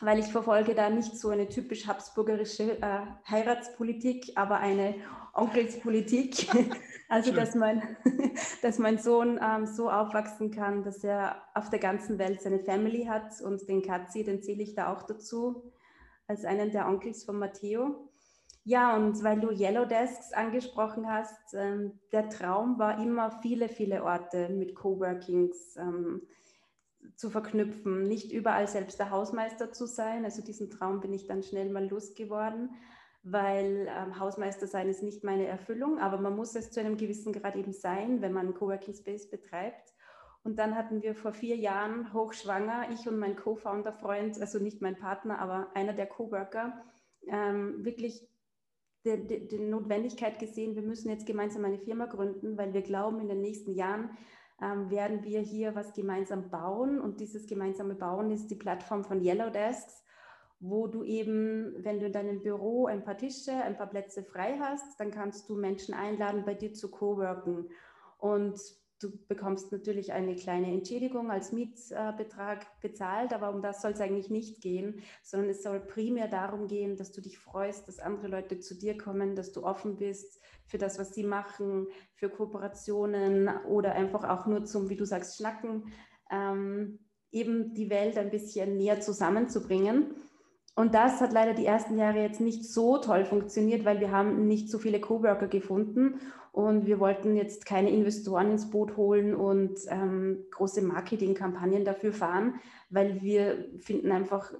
weil 0.00 0.20
ich 0.20 0.26
verfolge 0.26 0.74
da 0.74 0.88
nicht 0.88 1.16
so 1.16 1.30
eine 1.30 1.48
typisch 1.48 1.88
habsburgerische 1.88 2.80
äh, 2.80 3.00
Heiratspolitik, 3.28 4.32
aber 4.36 4.58
eine 4.58 4.94
Onkelspolitik. 5.34 6.48
also, 7.08 7.32
dass 7.32 7.54
mein, 7.56 7.82
dass 8.62 8.78
mein 8.78 8.98
Sohn 8.98 9.40
ähm, 9.42 9.66
so 9.66 9.90
aufwachsen 9.90 10.52
kann, 10.52 10.84
dass 10.84 11.02
er 11.02 11.42
auf 11.54 11.68
der 11.68 11.80
ganzen 11.80 12.18
Welt 12.18 12.40
seine 12.42 12.60
Family 12.60 13.06
hat 13.06 13.40
und 13.42 13.68
den 13.68 13.82
Katzi, 13.82 14.22
den 14.22 14.42
zähle 14.42 14.62
ich 14.62 14.74
da 14.74 14.92
auch 14.92 15.02
dazu, 15.02 15.72
als 16.28 16.44
einen 16.44 16.70
der 16.70 16.86
Onkels 16.86 17.24
von 17.24 17.38
Matteo. 17.38 18.09
Ja, 18.64 18.94
und 18.94 19.22
weil 19.24 19.40
du 19.40 19.50
Yellow 19.50 19.86
Desks 19.86 20.32
angesprochen 20.32 21.10
hast, 21.10 21.54
ähm, 21.54 21.98
der 22.12 22.28
Traum 22.28 22.78
war 22.78 23.02
immer, 23.02 23.30
viele, 23.40 23.68
viele 23.68 24.04
Orte 24.04 24.50
mit 24.50 24.74
Coworkings 24.74 25.76
ähm, 25.76 26.22
zu 27.16 27.30
verknüpfen. 27.30 28.06
Nicht 28.06 28.32
überall 28.32 28.68
selbst 28.68 28.98
der 28.98 29.10
Hausmeister 29.10 29.72
zu 29.72 29.86
sein. 29.86 30.24
Also 30.24 30.42
diesen 30.42 30.70
Traum 30.70 31.00
bin 31.00 31.12
ich 31.14 31.26
dann 31.26 31.42
schnell 31.42 31.70
mal 31.70 31.88
losgeworden, 31.88 32.70
weil 33.22 33.88
ähm, 33.90 34.18
Hausmeister 34.18 34.66
sein 34.66 34.88
ist 34.88 35.02
nicht 35.02 35.24
meine 35.24 35.46
Erfüllung, 35.46 35.98
aber 35.98 36.18
man 36.18 36.36
muss 36.36 36.54
es 36.54 36.70
zu 36.70 36.80
einem 36.80 36.98
gewissen 36.98 37.32
Grad 37.32 37.56
eben 37.56 37.72
sein, 37.72 38.20
wenn 38.20 38.32
man 38.32 38.54
Coworking 38.54 38.94
Space 38.94 39.30
betreibt. 39.30 39.94
Und 40.42 40.58
dann 40.58 40.74
hatten 40.74 41.02
wir 41.02 41.14
vor 41.14 41.32
vier 41.32 41.56
Jahren 41.56 42.12
hochschwanger, 42.14 42.90
ich 42.92 43.06
und 43.06 43.18
mein 43.18 43.36
Co-Founder-Freund, 43.36 44.40
also 44.40 44.58
nicht 44.58 44.80
mein 44.80 44.96
Partner, 44.96 45.38
aber 45.38 45.70
einer 45.74 45.92
der 45.92 46.06
Coworker, 46.06 46.82
ähm, 47.26 47.84
wirklich 47.84 48.29
die, 49.04 49.26
die, 49.26 49.48
die, 49.48 49.58
Notwendigkeit 49.58 50.38
gesehen, 50.38 50.74
wir 50.74 50.82
müssen 50.82 51.08
jetzt 51.08 51.26
gemeinsam 51.26 51.64
eine 51.64 51.78
Firma 51.78 52.06
gründen, 52.06 52.58
weil 52.58 52.74
wir 52.74 52.82
glauben, 52.82 53.20
in 53.20 53.28
den 53.28 53.40
nächsten 53.40 53.74
Jahren 53.74 54.10
ähm, 54.60 54.90
werden 54.90 55.24
wir 55.24 55.40
hier 55.40 55.74
was 55.74 55.94
gemeinsam 55.94 56.50
bauen. 56.50 57.00
Und 57.00 57.20
dieses 57.20 57.46
gemeinsame 57.46 57.94
Bauen 57.94 58.30
ist 58.30 58.48
die 58.48 58.56
Plattform 58.56 59.04
von 59.04 59.22
Yellow 59.22 59.50
Desks, 59.50 60.04
wo 60.60 60.86
du 60.86 61.04
eben, 61.04 61.74
wenn 61.82 61.98
du 61.98 62.06
in 62.06 62.12
deinem 62.12 62.42
Büro 62.42 62.86
ein 62.86 63.02
paar 63.02 63.16
Tische, 63.16 63.52
ein 63.52 63.78
paar 63.78 63.88
Plätze 63.88 64.22
frei 64.22 64.58
hast, 64.60 65.00
dann 65.00 65.10
kannst 65.10 65.48
du 65.48 65.56
Menschen 65.56 65.94
einladen, 65.94 66.44
bei 66.44 66.54
dir 66.54 66.74
zu 66.74 66.90
coworken. 66.90 67.70
Und 68.18 68.60
Du 69.00 69.10
bekommst 69.28 69.72
natürlich 69.72 70.12
eine 70.12 70.36
kleine 70.36 70.66
Entschädigung 70.66 71.30
als 71.30 71.52
Mietbetrag 71.52 72.66
bezahlt, 72.82 73.32
aber 73.32 73.48
um 73.48 73.62
das 73.62 73.80
soll 73.80 73.92
es 73.92 74.00
eigentlich 74.00 74.28
nicht 74.28 74.60
gehen, 74.60 75.00
sondern 75.22 75.48
es 75.48 75.62
soll 75.62 75.80
primär 75.80 76.28
darum 76.28 76.68
gehen, 76.68 76.96
dass 76.96 77.10
du 77.10 77.22
dich 77.22 77.38
freust, 77.38 77.88
dass 77.88 77.98
andere 77.98 78.28
Leute 78.28 78.60
zu 78.60 78.76
dir 78.76 78.98
kommen, 78.98 79.34
dass 79.34 79.52
du 79.52 79.64
offen 79.64 79.96
bist 79.96 80.42
für 80.66 80.76
das, 80.76 80.98
was 80.98 81.14
sie 81.14 81.24
machen, 81.24 81.86
für 82.14 82.28
Kooperationen 82.28 83.48
oder 83.68 83.94
einfach 83.94 84.24
auch 84.24 84.46
nur 84.46 84.66
zum, 84.66 84.90
wie 84.90 84.96
du 84.96 85.06
sagst, 85.06 85.38
Schnacken, 85.38 85.90
ähm, 86.30 86.98
eben 87.32 87.72
die 87.72 87.88
Welt 87.88 88.18
ein 88.18 88.30
bisschen 88.30 88.76
näher 88.76 89.00
zusammenzubringen. 89.00 90.14
Und 90.74 90.94
das 90.94 91.20
hat 91.20 91.32
leider 91.32 91.52
die 91.52 91.66
ersten 91.66 91.98
Jahre 91.98 92.22
jetzt 92.22 92.40
nicht 92.40 92.64
so 92.64 92.98
toll 92.98 93.24
funktioniert, 93.24 93.84
weil 93.84 94.00
wir 94.00 94.12
haben 94.12 94.46
nicht 94.46 94.70
so 94.70 94.78
viele 94.78 95.00
Coworker 95.00 95.48
gefunden 95.48 96.20
und 96.52 96.86
wir 96.86 96.98
wollten 97.00 97.36
jetzt 97.36 97.66
keine 97.66 97.90
Investoren 97.90 98.52
ins 98.52 98.70
Boot 98.70 98.96
holen 98.96 99.34
und 99.34 99.78
ähm, 99.88 100.46
große 100.50 100.82
Marketingkampagnen 100.82 101.84
dafür 101.84 102.12
fahren, 102.12 102.54
weil 102.88 103.20
wir 103.20 103.66
finden 103.78 104.10
einfach, 104.10 104.52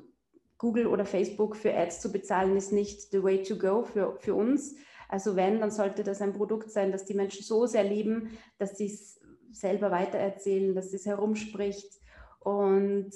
Google 0.60 0.88
oder 0.88 1.06
Facebook 1.06 1.56
für 1.56 1.74
Ads 1.74 2.02
zu 2.02 2.12
bezahlen, 2.12 2.54
ist 2.54 2.70
nicht 2.70 3.10
the 3.12 3.22
way 3.22 3.42
to 3.42 3.56
go 3.56 3.82
für, 3.82 4.18
für 4.18 4.34
uns. 4.34 4.76
Also 5.08 5.34
wenn, 5.34 5.58
dann 5.58 5.70
sollte 5.70 6.04
das 6.04 6.20
ein 6.20 6.34
Produkt 6.34 6.70
sein, 6.70 6.92
das 6.92 7.06
die 7.06 7.14
Menschen 7.14 7.42
so 7.42 7.64
sehr 7.64 7.82
lieben, 7.82 8.38
dass 8.58 8.76
sie 8.76 8.84
es 8.84 9.18
selber 9.52 9.90
weitererzählen, 9.90 10.74
dass 10.74 10.92
es 10.92 11.06
herumspricht. 11.06 11.98
Und 12.40 13.10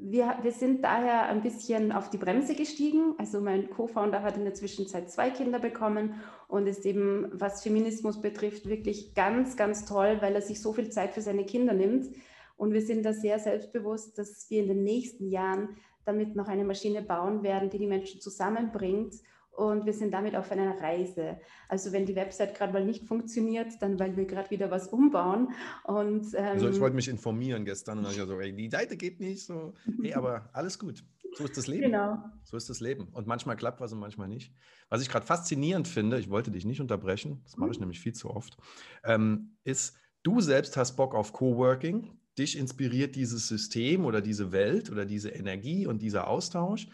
wir, 0.00 0.38
wir 0.42 0.52
sind 0.52 0.84
daher 0.84 1.26
ein 1.26 1.42
bisschen 1.42 1.92
auf 1.92 2.10
die 2.10 2.18
Bremse 2.18 2.54
gestiegen. 2.54 3.14
Also 3.18 3.40
mein 3.40 3.70
Co-Founder 3.70 4.22
hat 4.22 4.36
in 4.36 4.44
der 4.44 4.54
Zwischenzeit 4.54 5.10
zwei 5.10 5.30
Kinder 5.30 5.58
bekommen 5.58 6.20
und 6.48 6.66
ist 6.66 6.86
eben, 6.86 7.28
was 7.32 7.62
Feminismus 7.62 8.20
betrifft, 8.20 8.68
wirklich 8.68 9.14
ganz, 9.14 9.56
ganz 9.56 9.84
toll, 9.84 10.18
weil 10.20 10.34
er 10.34 10.42
sich 10.42 10.60
so 10.60 10.72
viel 10.72 10.90
Zeit 10.90 11.12
für 11.12 11.22
seine 11.22 11.44
Kinder 11.44 11.74
nimmt. 11.74 12.08
Und 12.56 12.72
wir 12.72 12.82
sind 12.82 13.04
da 13.04 13.12
sehr 13.12 13.38
selbstbewusst, 13.38 14.18
dass 14.18 14.48
wir 14.50 14.62
in 14.62 14.68
den 14.68 14.82
nächsten 14.82 15.28
Jahren 15.28 15.76
damit 16.04 16.36
noch 16.36 16.48
eine 16.48 16.64
Maschine 16.64 17.02
bauen 17.02 17.42
werden, 17.42 17.68
die 17.70 17.78
die 17.78 17.86
Menschen 17.86 18.20
zusammenbringt 18.20 19.14
und 19.56 19.86
wir 19.86 19.92
sind 19.92 20.12
damit 20.12 20.36
auf 20.36 20.50
einer 20.52 20.80
Reise. 20.80 21.38
Also 21.68 21.92
wenn 21.92 22.04
die 22.06 22.14
Website 22.14 22.54
gerade 22.54 22.72
mal 22.72 22.84
nicht 22.84 23.04
funktioniert, 23.04 23.68
dann 23.80 23.98
weil 23.98 24.16
wir 24.16 24.26
gerade 24.26 24.50
wieder 24.50 24.70
was 24.70 24.88
umbauen. 24.88 25.48
Und, 25.84 26.26
ähm, 26.34 26.44
also 26.44 26.68
ich 26.68 26.80
wollte 26.80 26.96
mich 26.96 27.08
informieren 27.08 27.64
gestern 27.64 27.98
und 27.98 28.04
dann 28.04 28.12
ich 28.12 28.18
so, 28.18 28.38
ey, 28.40 28.54
die 28.54 28.68
Seite 28.68 28.96
geht 28.96 29.18
nicht 29.20 29.44
so. 29.44 29.74
Hey, 30.02 30.14
aber 30.14 30.50
alles 30.52 30.78
gut. 30.78 31.02
So 31.36 31.44
ist 31.44 31.56
das 31.56 31.66
Leben. 31.66 31.84
Genau. 31.84 32.18
So 32.44 32.56
ist 32.56 32.70
das 32.70 32.80
Leben. 32.80 33.08
Und 33.12 33.26
manchmal 33.26 33.56
klappt 33.56 33.80
was 33.80 33.92
und 33.92 33.98
manchmal 33.98 34.28
nicht. 34.28 34.52
Was 34.88 35.02
ich 35.02 35.08
gerade 35.08 35.26
faszinierend 35.26 35.88
finde, 35.88 36.18
ich 36.18 36.30
wollte 36.30 36.50
dich 36.50 36.64
nicht 36.64 36.80
unterbrechen, 36.80 37.40
das 37.44 37.56
mache 37.56 37.70
ich 37.70 37.78
mhm. 37.78 37.84
nämlich 37.84 38.00
viel 38.00 38.14
zu 38.14 38.30
oft, 38.30 38.56
ähm, 39.04 39.56
ist, 39.64 39.96
du 40.22 40.40
selbst 40.40 40.76
hast 40.76 40.96
Bock 40.96 41.14
auf 41.14 41.32
Coworking. 41.32 42.10
Dich 42.38 42.58
inspiriert 42.58 43.16
dieses 43.16 43.48
System 43.48 44.04
oder 44.04 44.20
diese 44.20 44.52
Welt 44.52 44.90
oder 44.90 45.06
diese 45.06 45.30
Energie 45.30 45.86
und 45.86 46.02
dieser 46.02 46.28
Austausch. 46.28 46.88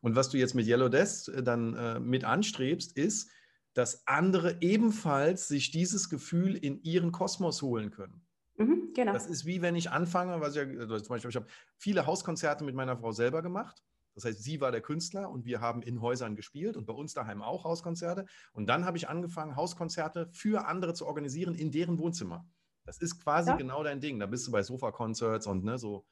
Und 0.00 0.16
was 0.16 0.28
du 0.28 0.38
jetzt 0.38 0.54
mit 0.54 0.66
Yellow 0.66 0.88
Desk 0.88 1.28
äh, 1.28 1.42
dann 1.42 1.74
äh, 1.74 2.00
mit 2.00 2.24
anstrebst, 2.24 2.96
ist, 2.96 3.30
dass 3.74 4.06
andere 4.06 4.56
ebenfalls 4.60 5.48
sich 5.48 5.70
dieses 5.70 6.08
Gefühl 6.08 6.56
in 6.56 6.82
ihren 6.82 7.12
Kosmos 7.12 7.62
holen 7.62 7.90
können. 7.90 8.26
Mhm, 8.56 8.92
genau. 8.94 9.12
Das 9.12 9.26
ist 9.26 9.46
wie 9.46 9.62
wenn 9.62 9.76
ich 9.76 9.90
anfange, 9.90 10.40
was 10.40 10.56
ich, 10.56 10.78
also 10.78 10.98
zum 10.98 11.08
Beispiel, 11.08 11.30
ich 11.30 11.36
habe 11.36 11.46
viele 11.76 12.06
Hauskonzerte 12.06 12.64
mit 12.64 12.74
meiner 12.74 12.96
Frau 12.96 13.12
selber 13.12 13.42
gemacht. 13.42 13.82
Das 14.14 14.24
heißt, 14.24 14.42
sie 14.42 14.60
war 14.60 14.72
der 14.72 14.80
Künstler 14.80 15.30
und 15.30 15.44
wir 15.44 15.60
haben 15.60 15.80
in 15.82 16.00
Häusern 16.00 16.34
gespielt 16.34 16.76
und 16.76 16.86
bei 16.86 16.92
uns 16.92 17.14
daheim 17.14 17.40
auch 17.40 17.62
Hauskonzerte. 17.62 18.26
Und 18.52 18.66
dann 18.66 18.84
habe 18.84 18.96
ich 18.96 19.08
angefangen, 19.08 19.54
Hauskonzerte 19.54 20.28
für 20.32 20.66
andere 20.66 20.92
zu 20.94 21.06
organisieren 21.06 21.54
in 21.54 21.70
deren 21.70 22.00
Wohnzimmer. 22.00 22.44
Das 22.84 22.98
ist 22.98 23.22
quasi 23.22 23.50
ja. 23.50 23.56
genau 23.56 23.84
dein 23.84 24.00
Ding. 24.00 24.18
Da 24.18 24.26
bist 24.26 24.44
du 24.48 24.50
bei 24.50 24.64
Sofa-Concerts 24.64 25.46
und 25.46 25.62
ne, 25.62 25.78
so 25.78 26.04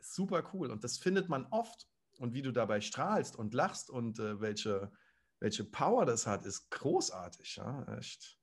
super 0.00 0.42
cool. 0.52 0.72
Und 0.72 0.82
das 0.82 0.98
findet 0.98 1.28
man 1.28 1.46
oft. 1.50 1.86
Und 2.22 2.34
wie 2.34 2.42
du 2.42 2.52
dabei 2.52 2.80
strahlst 2.80 3.34
und 3.34 3.52
lachst 3.52 3.90
und 3.90 4.20
äh, 4.20 4.40
welche, 4.40 4.92
welche 5.40 5.64
Power 5.64 6.06
das 6.06 6.24
hat, 6.24 6.46
ist 6.46 6.70
großartig. 6.70 7.56
Ja, 7.56 7.84
echt. 7.98 8.38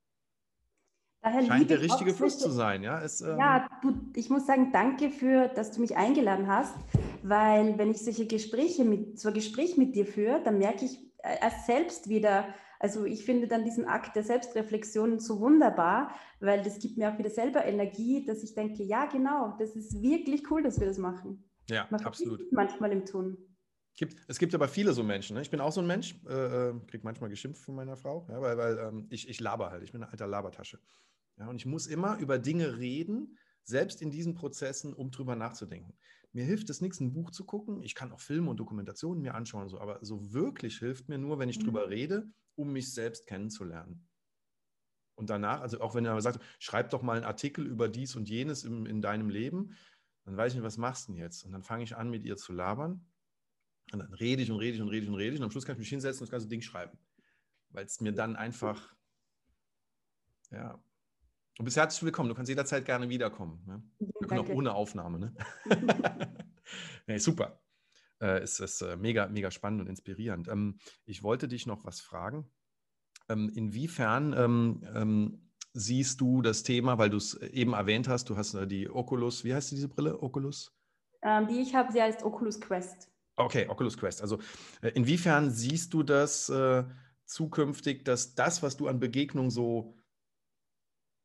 Daher 1.21 1.45
Scheint 1.45 1.69
der 1.69 1.79
richtige 1.79 2.13
Fluss 2.13 2.37
zu 2.39 2.49
sein, 2.49 2.83
ja? 2.83 3.01
Es, 3.01 3.21
ähm 3.21 3.37
ja, 3.37 3.69
du, 3.81 3.93
ich 4.17 4.29
muss 4.29 4.45
sagen, 4.45 4.73
danke 4.73 5.09
für, 5.09 5.47
dass 5.47 5.71
du 5.71 5.79
mich 5.79 5.95
eingeladen 5.95 6.47
hast, 6.47 6.75
weil 7.23 7.77
wenn 7.77 7.89
ich 7.89 8.03
solche 8.03 8.27
Gespräche 8.27 8.83
mit, 8.83 9.17
so 9.17 9.29
ein 9.29 9.33
Gespräch 9.33 9.77
mit 9.77 9.95
dir 9.95 10.05
führe, 10.05 10.43
dann 10.43 10.57
merke 10.57 10.83
ich 10.83 10.99
äh, 11.19 11.37
erst 11.41 11.65
selbst 11.65 12.09
wieder, 12.09 12.53
also 12.81 13.05
ich 13.05 13.23
finde 13.23 13.47
dann 13.47 13.63
diesen 13.63 13.85
Akt 13.85 14.13
der 14.13 14.23
Selbstreflexion 14.23 15.21
so 15.21 15.39
wunderbar, 15.39 16.13
weil 16.41 16.63
das 16.63 16.79
gibt 16.79 16.97
mir 16.97 17.13
auch 17.13 17.17
wieder 17.17 17.29
selber 17.29 17.63
Energie, 17.63 18.25
dass 18.25 18.43
ich 18.43 18.55
denke, 18.55 18.83
ja 18.83 19.05
genau, 19.05 19.55
das 19.57 19.77
ist 19.77 20.01
wirklich 20.01 20.51
cool, 20.51 20.63
dass 20.63 20.81
wir 20.81 20.87
das 20.87 20.97
machen. 20.97 21.49
Ja, 21.69 21.87
Man 21.89 22.03
absolut. 22.03 22.51
Manchmal 22.51 22.91
im 22.91 23.05
Tun. 23.05 23.37
Gibt, 23.95 24.15
es 24.27 24.39
gibt 24.39 24.55
aber 24.55 24.67
viele 24.67 24.93
so 24.93 25.03
Menschen. 25.03 25.35
Ne? 25.35 25.41
Ich 25.41 25.49
bin 25.49 25.59
auch 25.59 25.71
so 25.71 25.81
ein 25.81 25.87
Mensch, 25.87 26.15
äh, 26.27 26.69
äh 26.69 26.79
kriege 26.87 27.03
manchmal 27.03 27.29
geschimpft 27.29 27.61
von 27.61 27.75
meiner 27.75 27.97
Frau, 27.97 28.25
ja, 28.29 28.41
weil, 28.41 28.57
weil 28.57 28.77
ähm, 28.77 29.07
ich, 29.09 29.27
ich 29.27 29.39
laber 29.39 29.71
halt. 29.71 29.83
Ich 29.83 29.91
bin 29.91 30.01
eine 30.01 30.11
alte 30.11 30.25
Labertasche. 30.25 30.79
Ja, 31.37 31.47
und 31.47 31.55
ich 31.55 31.65
muss 31.65 31.87
immer 31.87 32.17
über 32.17 32.39
Dinge 32.39 32.77
reden, 32.77 33.37
selbst 33.63 34.01
in 34.01 34.11
diesen 34.11 34.35
Prozessen, 34.35 34.93
um 34.93 35.11
drüber 35.11 35.35
nachzudenken. 35.35 35.93
Mir 36.31 36.45
hilft 36.45 36.69
es 36.69 36.81
nichts, 36.81 36.99
ein 36.99 37.13
Buch 37.13 37.31
zu 37.31 37.45
gucken. 37.45 37.81
Ich 37.81 37.95
kann 37.95 38.11
auch 38.11 38.19
Filme 38.19 38.49
und 38.51 38.57
Dokumentationen 38.59 39.21
mir 39.21 39.35
anschauen, 39.35 39.67
so, 39.67 39.79
aber 39.79 39.99
so 40.01 40.33
wirklich 40.33 40.77
hilft 40.77 41.09
mir 41.09 41.17
nur, 41.17 41.39
wenn 41.39 41.49
ich 41.49 41.59
mhm. 41.59 41.63
drüber 41.63 41.89
rede, 41.89 42.29
um 42.55 42.71
mich 42.71 42.93
selbst 42.93 43.25
kennenzulernen. 43.25 44.07
Und 45.15 45.29
danach, 45.29 45.61
also 45.61 45.81
auch 45.81 45.95
wenn 45.95 46.05
er 46.05 46.21
sagt, 46.21 46.39
schreib 46.59 46.91
doch 46.91 47.01
mal 47.01 47.17
einen 47.17 47.25
Artikel 47.25 47.65
über 47.65 47.89
dies 47.89 48.15
und 48.15 48.29
jenes 48.29 48.63
im, 48.63 48.85
in 48.85 49.01
deinem 49.01 49.29
Leben, 49.29 49.75
dann 50.23 50.37
weiß 50.37 50.53
ich 50.53 50.57
nicht, 50.57 50.65
was 50.65 50.77
machst 50.77 51.07
du 51.07 51.13
denn 51.13 51.21
jetzt? 51.21 51.43
Und 51.43 51.51
dann 51.51 51.63
fange 51.63 51.83
ich 51.83 51.95
an, 51.97 52.09
mit 52.09 52.23
ihr 52.23 52.37
zu 52.37 52.53
labern. 52.53 53.05
Und 53.91 53.99
dann 53.99 54.13
rede 54.13 54.41
ich 54.41 54.51
und 54.51 54.59
rede 54.59 54.75
ich 54.75 54.81
und 54.81 54.89
rede 54.89 55.03
ich 55.03 55.09
und 55.09 55.15
rede 55.15 55.33
ich. 55.33 55.39
Und 55.39 55.45
am 55.45 55.51
Schluss 55.51 55.65
kann 55.65 55.75
ich 55.75 55.79
mich 55.79 55.89
hinsetzen 55.89 56.21
und 56.21 56.27
das 56.27 56.31
ganze 56.31 56.47
Ding 56.47 56.61
schreiben. 56.61 56.97
Weil 57.71 57.85
es 57.85 58.01
mir 58.01 58.13
dann 58.13 58.35
einfach, 58.35 58.95
ja, 60.51 60.81
Du 61.59 61.65
bist 61.65 61.75
herzlich 61.75 62.03
willkommen. 62.03 62.29
Du 62.29 62.35
kannst 62.35 62.47
jederzeit 62.47 62.85
gerne 62.85 63.09
wiederkommen. 63.09 63.61
Ne? 63.67 63.83
Wir 63.99 64.29
können 64.29 64.39
auch 64.39 64.47
ohne 64.47 64.73
Aufnahme. 64.73 65.19
Ne? 65.19 65.35
nee, 67.07 67.17
super. 67.17 67.59
Äh, 68.21 68.39
es 68.39 68.61
ist 68.61 68.81
äh, 68.81 68.95
mega, 68.95 69.27
mega 69.27 69.51
spannend 69.51 69.81
und 69.81 69.87
inspirierend. 69.87 70.47
Ähm, 70.47 70.79
ich 71.05 71.21
wollte 71.21 71.49
dich 71.49 71.67
noch 71.67 71.83
was 71.83 71.99
fragen. 71.99 72.49
Ähm, 73.27 73.51
inwiefern 73.53 74.33
ähm, 74.37 74.87
ähm 74.95 75.45
siehst 75.73 76.21
du 76.21 76.41
das 76.41 76.63
Thema, 76.63 76.97
weil 76.97 77.09
du 77.09 77.17
es 77.17 77.35
eben 77.35 77.73
erwähnt 77.73 78.07
hast, 78.07 78.29
du 78.29 78.37
hast 78.37 78.53
äh, 78.53 78.65
die 78.65 78.89
Oculus, 78.89 79.43
wie 79.43 79.53
heißt 79.53 79.69
diese 79.71 79.89
Brille? 79.89 80.23
Oculus? 80.23 80.73
Ähm, 81.21 81.47
die 81.47 81.59
ich 81.59 81.75
habe, 81.75 81.91
sie 81.91 82.01
heißt 82.01 82.23
Oculus 82.23 82.61
Quest. 82.61 83.11
Okay, 83.39 83.67
Oculus 83.69 83.97
Quest. 83.97 84.21
Also 84.21 84.39
äh, 84.81 84.89
inwiefern 84.89 85.49
siehst 85.49 85.93
du 85.93 86.03
das 86.03 86.49
äh, 86.49 86.83
zukünftig, 87.25 88.03
dass 88.03 88.35
das, 88.35 88.61
was 88.61 88.75
du 88.75 88.87
an 88.87 88.99
Begegnung 88.99 89.49
so 89.49 89.95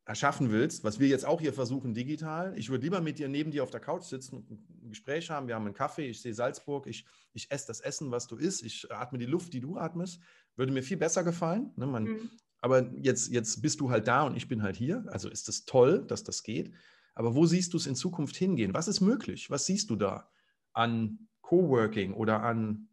erschaffen 0.05 0.51
willst, 0.51 0.83
was 0.83 0.99
wir 0.99 1.07
jetzt 1.07 1.25
auch 1.25 1.41
hier 1.41 1.51
versuchen 1.51 1.93
digital. 1.93 2.57
Ich 2.57 2.69
würde 2.69 2.83
lieber 2.83 3.01
mit 3.01 3.19
dir 3.19 3.27
neben 3.27 3.51
dir 3.51 3.63
auf 3.63 3.71
der 3.71 3.81
Couch 3.81 4.03
sitzen 4.03 4.37
und 4.37 4.49
ein 4.49 4.89
Gespräch 4.89 5.29
haben. 5.29 5.47
Wir 5.47 5.55
haben 5.55 5.65
einen 5.65 5.73
Kaffee, 5.73 6.07
ich 6.07 6.21
sehe 6.21 6.33
Salzburg, 6.33 6.87
ich, 6.87 7.05
ich 7.33 7.51
esse 7.51 7.67
das 7.67 7.81
Essen, 7.81 8.11
was 8.11 8.27
du 8.27 8.37
isst, 8.37 8.63
ich 8.63 8.89
atme 8.91 9.17
die 9.17 9.25
Luft, 9.25 9.51
die 9.51 9.59
du 9.59 9.77
atmest. 9.77 10.21
Würde 10.55 10.71
mir 10.71 10.83
viel 10.83 10.97
besser 10.97 11.23
gefallen. 11.23 11.73
Ne? 11.75 11.87
Man, 11.87 12.03
mhm. 12.03 12.29
Aber 12.61 12.93
jetzt, 12.95 13.29
jetzt 13.31 13.61
bist 13.61 13.81
du 13.81 13.89
halt 13.89 14.07
da 14.07 14.23
und 14.23 14.37
ich 14.37 14.47
bin 14.47 14.63
halt 14.63 14.77
hier. 14.77 15.03
Also 15.07 15.27
ist 15.27 15.49
es 15.49 15.63
das 15.63 15.65
toll, 15.65 16.05
dass 16.07 16.23
das 16.23 16.43
geht. 16.43 16.73
Aber 17.13 17.35
wo 17.35 17.45
siehst 17.45 17.73
du 17.73 17.77
es 17.77 17.87
in 17.87 17.95
Zukunft 17.95 18.37
hingehen? 18.37 18.73
Was 18.73 18.87
ist 18.87 19.01
möglich? 19.01 19.49
Was 19.49 19.65
siehst 19.65 19.89
du 19.89 19.97
da 19.97 20.29
an 20.71 21.27
Coworking 21.45 22.13
oder 22.13 22.41
an 22.41 22.89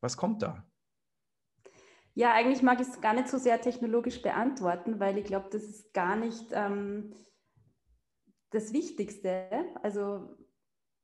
was 0.00 0.18
kommt 0.18 0.42
da? 0.42 0.62
Ja, 2.14 2.34
eigentlich 2.34 2.62
mag 2.62 2.80
ich 2.80 2.86
es 2.86 3.00
gar 3.00 3.14
nicht 3.14 3.28
so 3.28 3.38
sehr 3.38 3.60
technologisch 3.60 4.20
beantworten, 4.20 5.00
weil 5.00 5.16
ich 5.16 5.24
glaube, 5.24 5.48
das 5.50 5.62
ist 5.62 5.94
gar 5.94 6.14
nicht 6.14 6.44
ähm, 6.52 7.14
das 8.50 8.72
Wichtigste. 8.72 9.48
Also 9.82 10.36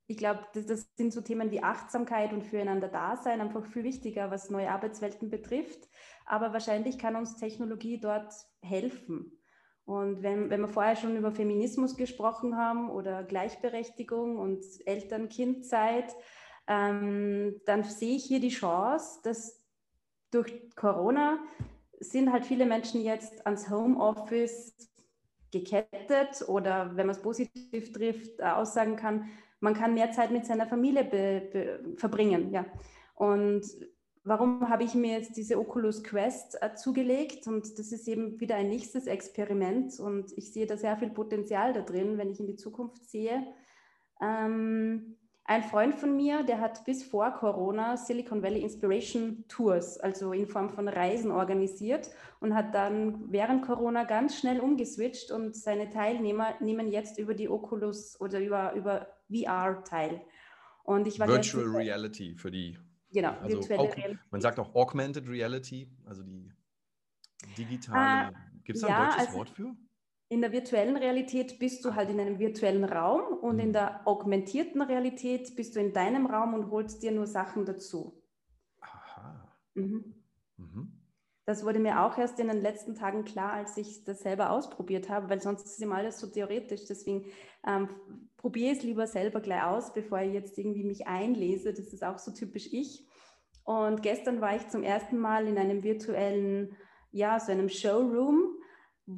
ich 0.06 0.18
glaube, 0.18 0.46
das, 0.52 0.66
das, 0.66 0.86
sind 0.96 1.12
so 1.12 1.22
Themen 1.22 1.50
wie 1.50 1.62
Achtsamkeit 1.62 2.32
und 2.32 2.44
füreinander 2.44 2.88
Dasein 2.88 3.40
einfach 3.40 3.64
viel 3.64 3.84
wichtiger, 3.84 4.30
was 4.30 4.50
neue 4.50 4.70
Arbeitswelten 4.70 5.30
betrifft. 5.30 5.88
Aber 6.26 6.52
wahrscheinlich 6.52 6.98
kann 6.98 7.16
uns 7.16 7.38
Technologie 7.38 7.98
dort 7.98 8.32
helfen. 8.60 9.40
Und 9.84 10.22
wenn, 10.22 10.50
wenn 10.50 10.60
wir 10.60 10.68
vorher 10.68 10.94
schon 10.94 11.16
über 11.16 11.32
Feminismus 11.32 11.96
gesprochen 11.96 12.56
haben 12.56 12.90
oder 12.90 13.24
Gleichberechtigung 13.24 14.38
und 14.38 14.62
Eltern-Kind-Zeit, 14.86 16.14
ähm, 16.70 17.60
dann 17.66 17.82
sehe 17.82 18.14
ich 18.14 18.24
hier 18.24 18.38
die 18.38 18.50
Chance, 18.50 19.18
dass 19.24 19.60
durch 20.30 20.70
Corona 20.76 21.40
sind 21.98 22.32
halt 22.32 22.46
viele 22.46 22.64
Menschen 22.64 23.02
jetzt 23.02 23.44
ans 23.44 23.68
Homeoffice 23.68 24.72
gekettet 25.50 26.48
oder 26.48 26.96
wenn 26.96 27.08
man 27.08 27.16
es 27.16 27.22
positiv 27.22 27.92
trifft, 27.92 28.38
äh, 28.38 28.44
aussagen 28.44 28.94
kann, 28.94 29.28
man 29.58 29.74
kann 29.74 29.94
mehr 29.94 30.12
Zeit 30.12 30.30
mit 30.30 30.46
seiner 30.46 30.68
Familie 30.68 31.80
verbringen. 31.96 32.52
Ja. 32.52 32.64
Und 33.16 33.66
warum 34.22 34.68
habe 34.68 34.84
ich 34.84 34.94
mir 34.94 35.18
jetzt 35.18 35.36
diese 35.36 35.58
Oculus 35.58 36.04
Quest 36.04 36.56
äh, 36.62 36.76
zugelegt? 36.76 37.48
Und 37.48 37.80
das 37.80 37.90
ist 37.90 38.06
eben 38.06 38.38
wieder 38.38 38.54
ein 38.54 38.68
nächstes 38.68 39.08
Experiment 39.08 39.98
und 39.98 40.32
ich 40.38 40.52
sehe 40.52 40.66
da 40.66 40.76
sehr 40.76 40.96
viel 40.96 41.10
Potenzial 41.10 41.72
da 41.72 41.82
drin, 41.82 42.16
wenn 42.16 42.30
ich 42.30 42.38
in 42.38 42.46
die 42.46 42.56
Zukunft 42.56 43.10
sehe. 43.10 43.44
Ähm, 44.22 45.16
ein 45.50 45.64
Freund 45.64 45.96
von 45.96 46.16
mir, 46.16 46.44
der 46.44 46.60
hat 46.60 46.84
bis 46.84 47.02
vor 47.02 47.32
Corona 47.32 47.96
Silicon 47.96 48.40
Valley 48.40 48.62
Inspiration 48.62 49.44
Tours, 49.48 49.98
also 49.98 50.32
in 50.32 50.46
Form 50.46 50.70
von 50.70 50.86
Reisen 50.86 51.32
organisiert 51.32 52.08
und 52.38 52.54
hat 52.54 52.72
dann 52.72 53.32
während 53.32 53.66
Corona 53.66 54.04
ganz 54.04 54.38
schnell 54.38 54.60
umgeswitcht 54.60 55.32
und 55.32 55.56
seine 55.56 55.90
Teilnehmer 55.90 56.54
nehmen 56.60 56.86
jetzt 56.86 57.18
über 57.18 57.34
die 57.34 57.48
Oculus 57.48 58.20
oder 58.20 58.38
über, 58.38 58.74
über 58.74 59.08
VR 59.28 59.82
teil. 59.82 60.20
Und 60.84 61.08
ich 61.08 61.18
war 61.18 61.26
Virtual 61.26 61.66
Reality 61.66 62.36
für 62.36 62.52
die. 62.52 62.78
Genau, 63.12 63.32
also 63.42 63.58
virtuelle 63.58 63.80
auch, 63.80 63.96
Realität. 63.96 64.18
Man 64.30 64.40
sagt 64.40 64.60
auch 64.60 64.72
Augmented 64.72 65.28
Reality, 65.28 65.90
also 66.04 66.22
die 66.22 66.48
digitale. 67.58 68.36
Ah, 68.36 68.40
Gibt 68.62 68.76
es 68.76 68.82
da 68.82 68.86
ein 68.86 68.92
ja, 68.92 69.04
deutsches 69.06 69.26
also, 69.26 69.38
Wort 69.38 69.50
für? 69.50 69.74
In 70.30 70.42
der 70.42 70.52
virtuellen 70.52 70.96
Realität 70.96 71.58
bist 71.58 71.84
du 71.84 71.96
halt 71.96 72.08
in 72.08 72.20
einem 72.20 72.38
virtuellen 72.38 72.84
Raum 72.84 73.38
und 73.40 73.58
in 73.58 73.68
mhm. 73.68 73.72
der 73.72 74.06
augmentierten 74.06 74.80
Realität 74.80 75.56
bist 75.56 75.74
du 75.74 75.80
in 75.80 75.92
deinem 75.92 76.26
Raum 76.26 76.54
und 76.54 76.70
holst 76.70 77.02
dir 77.02 77.10
nur 77.10 77.26
Sachen 77.26 77.64
dazu. 77.64 78.22
Aha. 78.80 79.52
Mhm. 79.74 80.14
Mhm. 80.56 81.00
Das 81.46 81.64
wurde 81.64 81.80
mir 81.80 82.00
auch 82.04 82.16
erst 82.16 82.38
in 82.38 82.46
den 82.46 82.60
letzten 82.60 82.94
Tagen 82.94 83.24
klar, 83.24 83.54
als 83.54 83.76
ich 83.76 84.04
das 84.04 84.20
selber 84.20 84.50
ausprobiert 84.50 85.08
habe, 85.08 85.28
weil 85.28 85.40
sonst 85.40 85.66
ist 85.66 85.82
immer 85.82 85.96
alles 85.96 86.20
so 86.20 86.28
theoretisch. 86.28 86.82
Deswegen 86.88 87.26
ähm, 87.66 87.88
probiere 88.36 88.76
es 88.76 88.84
lieber 88.84 89.08
selber 89.08 89.40
gleich 89.40 89.64
aus, 89.64 89.92
bevor 89.92 90.20
ich 90.20 90.32
jetzt 90.32 90.56
irgendwie 90.58 90.84
mich 90.84 91.08
einlese. 91.08 91.74
Das 91.74 91.92
ist 91.92 92.04
auch 92.04 92.20
so 92.20 92.30
typisch 92.30 92.72
ich. 92.72 93.04
Und 93.64 94.00
gestern 94.02 94.40
war 94.40 94.54
ich 94.54 94.68
zum 94.68 94.84
ersten 94.84 95.18
Mal 95.18 95.48
in 95.48 95.58
einem 95.58 95.82
virtuellen, 95.82 96.76
ja, 97.10 97.40
so 97.40 97.50
einem 97.50 97.68
Showroom 97.68 98.59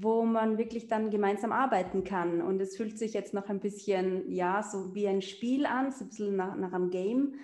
wo 0.01 0.25
man 0.25 0.57
wirklich 0.57 0.89
dann 0.89 1.11
gemeinsam 1.11 1.53
arbeiten 1.53 2.03
kann. 2.03 2.41
Und 2.41 2.61
es 2.63 2.77
fühlt 2.77 2.99
sich 2.99 3.13
jetzt 3.13 3.35
noch 3.35 3.49
ein 3.49 3.61
bisschen, 3.61 4.31
ja, 4.31 4.63
so 4.63 4.95
wie 4.95 5.07
ein 5.07 5.21
Spiel 5.21 5.67
an, 5.67 5.91
so 5.91 6.05
ein 6.05 6.09
bisschen 6.09 6.37
nach, 6.37 6.57
nach 6.57 6.73
einem 6.73 6.89
Game. 6.89 7.35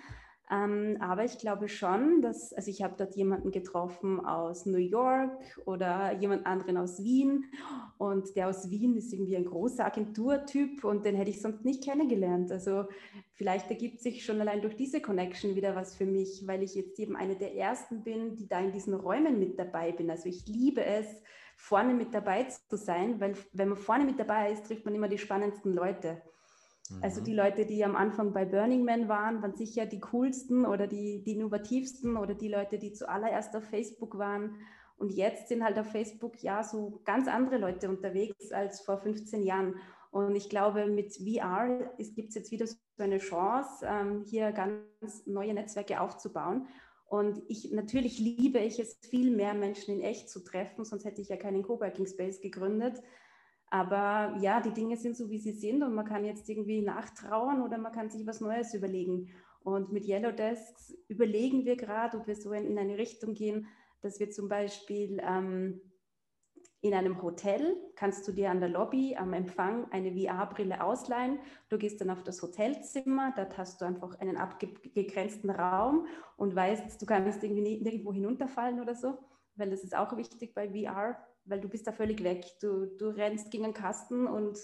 Ähm, 0.51 0.97
aber 0.99 1.25
ich 1.25 1.37
glaube 1.37 1.67
schon, 1.69 2.23
dass, 2.23 2.51
also 2.53 2.71
ich 2.71 2.81
habe 2.81 2.95
dort 2.97 3.15
jemanden 3.15 3.51
getroffen 3.51 4.25
aus 4.25 4.65
New 4.65 4.79
York 4.79 5.37
oder 5.65 6.17
jemand 6.17 6.47
anderen 6.47 6.77
aus 6.77 7.03
Wien. 7.03 7.45
Und 7.99 8.35
der 8.35 8.47
aus 8.47 8.71
Wien 8.71 8.97
ist 8.97 9.13
irgendwie 9.13 9.37
ein 9.37 9.45
großer 9.45 9.85
Agenturtyp 9.85 10.83
und 10.83 11.05
den 11.05 11.15
hätte 11.15 11.29
ich 11.29 11.43
sonst 11.43 11.65
nicht 11.65 11.83
kennengelernt. 11.83 12.51
Also 12.51 12.85
vielleicht 13.33 13.69
ergibt 13.69 14.01
sich 14.01 14.25
schon 14.25 14.41
allein 14.41 14.61
durch 14.61 14.75
diese 14.75 15.01
Connection 15.01 15.55
wieder 15.55 15.75
was 15.75 15.95
für 15.95 16.07
mich, 16.07 16.47
weil 16.47 16.63
ich 16.63 16.73
jetzt 16.73 16.99
eben 16.99 17.15
eine 17.15 17.35
der 17.35 17.55
ersten 17.55 18.03
bin, 18.03 18.35
die 18.35 18.47
da 18.47 18.59
in 18.59 18.71
diesen 18.71 18.95
Räumen 18.95 19.37
mit 19.37 19.59
dabei 19.59 19.91
bin. 19.91 20.09
Also 20.09 20.29
ich 20.29 20.47
liebe 20.47 20.83
es, 20.83 21.21
vorne 21.59 21.93
mit 21.93 22.13
dabei 22.13 22.43
zu 22.45 22.77
sein, 22.77 23.19
weil 23.19 23.35
wenn 23.51 23.69
man 23.69 23.77
vorne 23.77 24.05
mit 24.05 24.17
dabei 24.17 24.51
ist, 24.51 24.65
trifft 24.65 24.85
man 24.85 24.95
immer 24.95 25.09
die 25.09 25.17
spannendsten 25.17 25.73
Leute. 25.73 26.21
Mhm. 26.89 27.03
Also 27.03 27.21
die 27.21 27.33
Leute, 27.33 27.65
die 27.65 27.83
am 27.83 27.97
Anfang 27.97 28.31
bei 28.31 28.45
Burning 28.45 28.85
Man 28.85 29.09
waren, 29.09 29.41
waren 29.41 29.55
sicher 29.55 29.85
die 29.85 29.99
coolsten 29.99 30.65
oder 30.65 30.87
die, 30.87 31.21
die 31.21 31.33
innovativsten 31.33 32.15
oder 32.15 32.33
die 32.33 32.47
Leute, 32.47 32.79
die 32.79 32.93
zuallererst 32.93 33.55
auf 33.57 33.65
Facebook 33.65 34.17
waren. 34.17 34.55
Und 34.97 35.11
jetzt 35.11 35.49
sind 35.49 35.63
halt 35.63 35.77
auf 35.77 35.91
Facebook 35.91 36.41
ja 36.41 36.63
so 36.63 37.01
ganz 37.03 37.27
andere 37.27 37.57
Leute 37.57 37.89
unterwegs 37.89 38.51
als 38.53 38.79
vor 38.79 38.97
15 38.97 39.43
Jahren. 39.43 39.75
Und 40.11 40.35
ich 40.35 40.49
glaube, 40.49 40.87
mit 40.87 41.13
VR 41.17 41.93
gibt 42.15 42.29
es 42.29 42.35
jetzt 42.35 42.51
wieder 42.51 42.67
so 42.67 42.77
eine 42.97 43.19
Chance, 43.19 43.85
ähm, 43.85 44.23
hier 44.25 44.53
ganz 44.53 45.25
neue 45.25 45.53
Netzwerke 45.53 45.99
aufzubauen. 45.99 46.67
Und 47.09 47.41
ich 47.47 47.71
natürlich 47.71 48.19
liebe 48.19 48.59
ich 48.59 48.79
es, 48.79 48.99
viel 49.01 49.35
mehr 49.35 49.55
Menschen 49.55 49.95
in 49.95 50.01
echt 50.01 50.29
zu 50.29 50.43
treffen, 50.43 50.85
sonst 50.85 51.05
hätte 51.05 51.21
ich 51.21 51.29
ja 51.29 51.37
keinen 51.37 51.63
Coworking 51.63 52.05
Space 52.05 52.39
gegründet. 52.39 53.01
Aber 53.71 54.37
ja, 54.39 54.61
die 54.61 54.73
Dinge 54.73 54.95
sind 54.95 55.17
so, 55.17 55.29
wie 55.29 55.39
sie 55.39 55.51
sind 55.51 55.81
und 55.83 55.93
man 55.93 56.05
kann 56.05 56.23
jetzt 56.23 56.47
irgendwie 56.49 56.81
nachtrauern 56.81 57.61
oder 57.61 57.77
man 57.77 57.91
kann 57.91 58.09
sich 58.11 58.25
was 58.27 58.41
Neues 58.41 58.73
überlegen. 58.75 59.29
Und 59.63 59.91
mit 59.91 60.07
Yellow 60.07 60.31
Desks 60.31 60.95
überlegen 61.07 61.65
wir 61.65 61.75
gerade, 61.75 62.17
ob 62.17 62.27
wir 62.27 62.35
so 62.35 62.51
in, 62.53 62.65
in, 62.65 62.77
eine 62.77 62.97
Richtung 62.97 63.33
gehen, 63.33 63.67
dass 64.01 64.19
wir 64.19 64.29
zum 64.29 64.47
Beispiel 64.47 65.19
ähm, 65.23 65.81
in 66.81 66.93
einem 66.93 67.21
Hotel 67.21 67.75
kannst 67.95 68.27
du 68.27 68.31
dir 68.31 68.49
an 68.49 68.61
der 68.61 68.69
Lobby 68.69 69.15
am 69.17 69.33
Empfang 69.33 69.91
eine 69.91 70.13
VR-Brille 70.13 70.81
ausleihen. 70.81 71.39
Du 71.67 71.77
gehst 71.77 71.99
dann 71.99 72.09
auf 72.09 72.23
das 72.23 72.41
Hotelzimmer, 72.41 73.33
dort 73.35 73.57
hast 73.57 73.81
du 73.81 73.85
einfach 73.85 74.17
einen 74.19 74.37
abgegrenzten 74.37 75.49
Raum 75.49 76.07
und 76.37 76.55
weißt, 76.55 77.01
du 77.01 77.05
kannst 77.05 77.43
irgendwie 77.43 77.79
nirgendwo 77.81 78.13
hinunterfallen 78.13 78.79
oder 78.79 78.95
so, 78.95 79.17
weil 79.55 79.69
das 79.69 79.83
ist 79.83 79.95
auch 79.95 80.15
wichtig 80.15 80.53
bei 80.53 80.69
VR, 80.69 81.17
weil 81.43 81.59
du 81.59 81.67
bist 81.67 81.85
da 81.85 81.91
völlig 81.91 82.23
weg. 82.23 82.45
Du, 82.61 82.85
du 82.85 83.09
rennst 83.09 83.51
gegen 83.51 83.65
einen 83.65 83.73
Kasten 83.73 84.25
und 84.25 84.57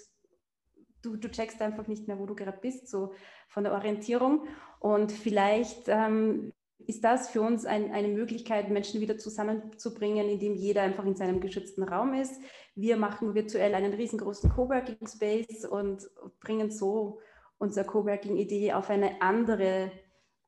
du, 1.02 1.16
du 1.16 1.30
checkst 1.30 1.60
einfach 1.60 1.86
nicht 1.86 2.08
mehr, 2.08 2.18
wo 2.18 2.24
du 2.24 2.34
gerade 2.34 2.58
bist, 2.58 2.88
so 2.88 3.12
von 3.48 3.64
der 3.64 3.74
Orientierung. 3.74 4.46
Und 4.80 5.12
vielleicht 5.12 5.88
ähm, 5.88 6.52
ist 6.86 7.02
das 7.04 7.28
für 7.28 7.40
uns 7.40 7.64
ein, 7.64 7.92
eine 7.92 8.08
Möglichkeit, 8.08 8.70
Menschen 8.70 9.00
wieder 9.00 9.18
zusammenzubringen, 9.18 10.28
indem 10.28 10.54
jeder 10.54 10.82
einfach 10.82 11.04
in 11.04 11.16
seinem 11.16 11.40
geschützten 11.40 11.82
Raum 11.82 12.14
ist. 12.14 12.40
Wir 12.74 12.96
machen 12.96 13.34
virtuell 13.34 13.74
einen 13.74 13.92
riesengroßen 13.92 14.50
Coworking 14.50 15.06
Space 15.06 15.64
und 15.64 16.08
bringen 16.40 16.70
so 16.70 17.20
unsere 17.58 17.86
Coworking-Idee 17.86 18.72
auf 18.72 18.90
eine 18.90 19.20
andere, 19.20 19.90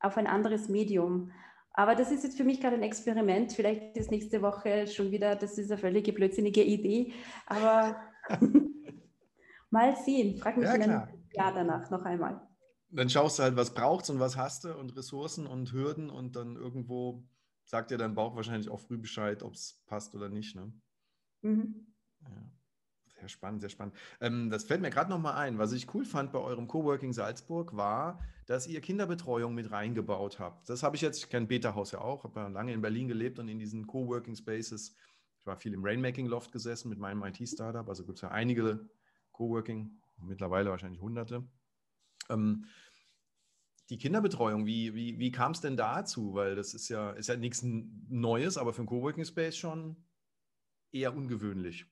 auf 0.01 0.17
ein 0.17 0.27
anderes 0.27 0.69
Medium. 0.69 1.33
Aber 1.73 1.95
das 1.95 2.11
ist 2.11 2.25
jetzt 2.25 2.37
für 2.37 2.45
mich 2.45 2.61
gerade 2.61 2.77
ein 2.77 2.83
Experiment. 2.83 3.53
Vielleicht 3.53 3.97
ist 3.97 4.11
nächste 4.11 4.43
Woche 4.43 4.87
schon 4.87 5.11
wieder, 5.11 5.37
das 5.37 5.59
ist 5.59 5.71
eine 5.71 5.79
völlige 5.79 6.13
blödsinnige 6.13 6.63
Idee. 6.63 7.13
Aber 7.47 7.97
mal 9.71 9.97
sehen. 9.97 10.39
Frag 10.39 10.57
mich 10.57 10.67
ja, 10.67 10.75
in 10.75 10.83
einem 10.83 11.09
Jahr 11.33 11.53
danach 11.55 11.91
noch 11.91 12.05
einmal 12.05 12.48
dann 12.91 13.11
schaust 13.11 13.39
du 13.39 13.43
halt, 13.43 13.57
was 13.57 13.75
brauchst 13.75 14.11
und 14.11 14.21
was 14.21 14.37
hast 14.37 14.65
du 14.65 14.75
und 14.75 14.97
Ressourcen 14.97 15.47
und 15.47 15.73
Hürden 15.73 16.11
und 16.11 16.37
dann 16.37 16.57
irgendwo 16.57 17.25
sagt 17.65 17.91
dir 17.91 17.99
dein 17.99 18.15
Bauch 18.15 18.35
wahrscheinlich 18.35 18.71
auch 18.71 18.81
früh 18.81 18.97
Bescheid, 18.97 19.43
ob 19.43 19.55
es 19.55 19.83
passt 19.87 20.15
oder 20.15 20.29
nicht. 20.29 20.57
Ne? 20.57 20.73
Mhm. 21.43 21.95
Ja. 22.23 22.51
Sehr 23.21 23.29
spannend, 23.29 23.61
sehr 23.61 23.71
spannend. 23.71 23.97
Ähm, 24.21 24.49
das 24.49 24.65
fällt 24.65 24.81
mir 24.81 24.91
gerade 24.91 25.11
nochmal 25.11 25.35
ein. 25.35 25.59
Was 25.59 25.73
ich 25.73 25.93
cool 25.93 26.05
fand 26.05 26.31
bei 26.31 26.39
eurem 26.39 26.69
Coworking 26.69 27.13
Salzburg 27.13 27.77
war, 27.77 28.21
dass 28.47 28.69
ihr 28.69 28.81
Kinderbetreuung 28.81 29.55
mit 29.55 29.73
reingebaut 29.73 30.39
habt. 30.39 30.69
Das 30.69 30.83
habe 30.83 30.95
ich 30.95 31.03
jetzt, 31.03 31.25
ich 31.25 31.29
kenne 31.29 31.47
Beta-Haus 31.47 31.91
ja 31.91 32.01
auch, 32.01 32.23
habe 32.25 32.41
ja 32.41 32.49
lange 32.49 32.73
in 32.73 32.81
Berlin 32.81 33.09
gelebt 33.09 33.39
und 33.41 33.49
in 33.49 33.59
diesen 33.59 33.87
Coworking 33.87 34.37
Spaces. 34.37 34.95
Ich 35.41 35.47
war 35.47 35.57
viel 35.57 35.75
im 35.75 35.85
Rainmaking 35.85 36.27
Loft 36.27 36.53
gesessen 36.53 36.91
mit 36.91 36.99
meinem 36.99 37.23
IT-Startup. 37.25 37.89
Also 37.89 38.05
gibt 38.05 38.19
es 38.19 38.23
ja 38.23 38.31
einige 38.31 38.89
Coworking, 39.33 40.01
mittlerweile 40.23 40.71
wahrscheinlich 40.71 41.01
hunderte. 41.01 41.45
Ähm, 42.29 42.67
die 43.91 43.99
Kinderbetreuung, 43.99 44.67
wie, 44.67 44.95
wie, 44.95 45.19
wie 45.19 45.31
kam 45.31 45.53
es 45.53 45.61
denn 45.61 45.77
dazu? 45.77 46.35
Weil 46.35 46.55
das 46.55 46.75
ist 46.75 46.89
ja, 46.89 47.11
ist 47.13 47.29
ja 47.29 47.37
nichts 47.37 47.63
Neues, 47.65 48.59
aber 48.59 48.73
für 48.73 48.81
einen 48.81 48.89
Coworking 48.89 49.25
Space 49.25 49.57
schon 49.57 49.97
eher 50.93 51.17
ungewöhnlich. 51.17 51.87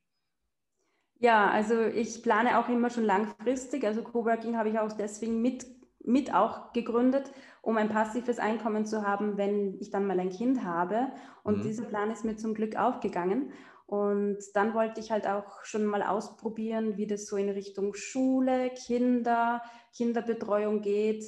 Ja, 1.19 1.51
also 1.51 1.81
ich 1.81 2.23
plane 2.23 2.59
auch 2.59 2.69
immer 2.69 2.91
schon 2.91 3.05
langfristig. 3.05 3.85
Also 3.85 4.03
Coworking 4.03 4.57
habe 4.57 4.69
ich 4.69 4.79
auch 4.79 4.93
deswegen 4.93 5.41
mit, 5.41 5.67
mit 6.05 6.35
auch 6.35 6.73
gegründet, 6.73 7.33
um 7.63 7.79
ein 7.79 7.89
passives 7.89 8.39
Einkommen 8.39 8.85
zu 8.85 9.07
haben, 9.07 9.39
wenn 9.39 9.81
ich 9.81 9.91
dann 9.91 10.07
mal 10.07 10.21
ein 10.21 10.31
Kind 10.31 10.63
habe. 10.63 11.09
Und 11.43 11.59
mhm. 11.59 11.63
dieser 11.63 11.85
Plan 11.85 12.11
ist 12.11 12.25
mir 12.27 12.37
zum 12.37 12.53
Glück 12.53 12.77
aufgegangen. 12.77 13.53
Und 13.87 14.39
dann 14.55 14.75
wollte 14.75 15.01
ich 15.01 15.13
halt 15.13 15.29
auch 15.29 15.65
schon 15.65 15.87
mal 15.87 16.03
ausprobieren, 16.03 16.97
wie 16.97 17.07
das 17.07 17.27
so 17.27 17.37
in 17.37 17.49
Richtung 17.49 17.95
Schule, 17.95 18.71
Kinder, 18.71 19.63
Kinderbetreuung 19.95 20.83
geht. 20.83 21.25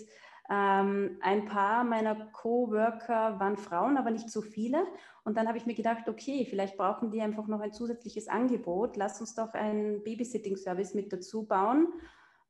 Ähm, 0.50 1.18
ein 1.20 1.44
paar 1.44 1.84
meiner 1.84 2.16
Coworker 2.32 3.38
waren 3.38 3.56
Frauen, 3.56 3.96
aber 3.96 4.10
nicht 4.10 4.30
so 4.30 4.42
viele. 4.42 4.84
Und 5.22 5.36
dann 5.36 5.46
habe 5.46 5.58
ich 5.58 5.66
mir 5.66 5.74
gedacht, 5.74 6.08
okay, 6.08 6.46
vielleicht 6.48 6.76
brauchen 6.76 7.10
die 7.10 7.20
einfach 7.20 7.46
noch 7.46 7.60
ein 7.60 7.72
zusätzliches 7.72 8.28
Angebot. 8.28 8.96
Lass 8.96 9.20
uns 9.20 9.34
doch 9.34 9.52
einen 9.52 10.02
Babysitting-Service 10.02 10.94
mit 10.94 11.12
dazu 11.12 11.44
bauen. 11.44 11.92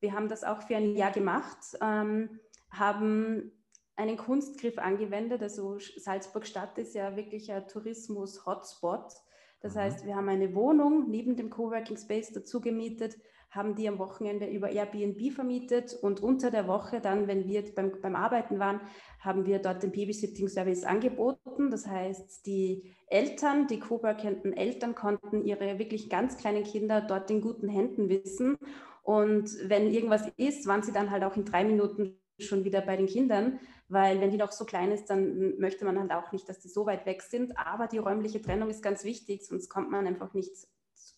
Wir 0.00 0.12
haben 0.12 0.28
das 0.28 0.44
auch 0.44 0.62
für 0.62 0.76
ein 0.76 0.94
Jahr 0.94 1.10
gemacht, 1.10 1.58
ähm, 1.82 2.38
haben 2.70 3.50
einen 3.96 4.16
Kunstgriff 4.16 4.78
angewendet. 4.78 5.42
Also 5.42 5.78
Salzburg 5.78 6.46
Stadt 6.46 6.78
ist 6.78 6.94
ja 6.94 7.16
wirklich 7.16 7.50
ein 7.52 7.66
Tourismus-Hotspot. 7.66 9.12
Das 9.60 9.74
mhm. 9.74 9.80
heißt, 9.80 10.06
wir 10.06 10.16
haben 10.16 10.28
eine 10.28 10.54
Wohnung 10.54 11.08
neben 11.08 11.36
dem 11.36 11.50
Coworking 11.50 11.96
Space 11.96 12.32
dazu 12.32 12.60
gemietet, 12.60 13.16
haben 13.50 13.74
die 13.74 13.88
am 13.88 13.98
Wochenende 13.98 14.46
über 14.46 14.70
Airbnb 14.70 15.32
vermietet 15.32 15.94
und 16.02 16.20
unter 16.22 16.50
der 16.50 16.68
Woche 16.68 17.00
dann, 17.00 17.26
wenn 17.26 17.46
wir 17.46 17.64
beim, 17.74 17.92
beim 18.02 18.14
Arbeiten 18.14 18.58
waren, 18.58 18.80
haben 19.20 19.46
wir 19.46 19.58
dort 19.58 19.82
den 19.82 19.90
Babysitting-Service 19.90 20.84
angeboten. 20.84 21.70
Das 21.70 21.86
heißt, 21.86 22.44
die 22.46 22.92
Eltern, 23.06 23.66
die 23.66 23.80
coworkenden 23.80 24.52
Eltern 24.52 24.94
konnten 24.94 25.44
ihre 25.44 25.78
wirklich 25.78 26.10
ganz 26.10 26.36
kleinen 26.36 26.64
Kinder 26.64 27.00
dort 27.00 27.30
in 27.30 27.40
guten 27.40 27.68
Händen 27.68 28.10
wissen. 28.10 28.58
Und 29.02 29.50
wenn 29.64 29.90
irgendwas 29.90 30.30
ist, 30.36 30.66
waren 30.66 30.82
sie 30.82 30.92
dann 30.92 31.10
halt 31.10 31.24
auch 31.24 31.36
in 31.36 31.46
drei 31.46 31.64
Minuten 31.64 32.20
schon 32.38 32.64
wieder 32.64 32.82
bei 32.82 32.96
den 32.96 33.06
Kindern, 33.06 33.58
weil 33.88 34.20
wenn 34.20 34.30
die 34.30 34.36
noch 34.36 34.52
so 34.52 34.64
klein 34.64 34.92
ist, 34.92 35.06
dann 35.06 35.58
möchte 35.58 35.84
man 35.84 35.98
halt 35.98 36.12
auch 36.12 36.32
nicht, 36.32 36.48
dass 36.48 36.60
die 36.60 36.68
so 36.68 36.86
weit 36.86 37.06
weg 37.06 37.22
sind. 37.22 37.56
Aber 37.58 37.86
die 37.86 37.98
räumliche 37.98 38.42
Trennung 38.42 38.68
ist 38.68 38.82
ganz 38.82 39.04
wichtig, 39.04 39.46
sonst 39.46 39.68
kommt 39.68 39.90
man 39.90 40.06
einfach 40.06 40.34
nicht 40.34 40.52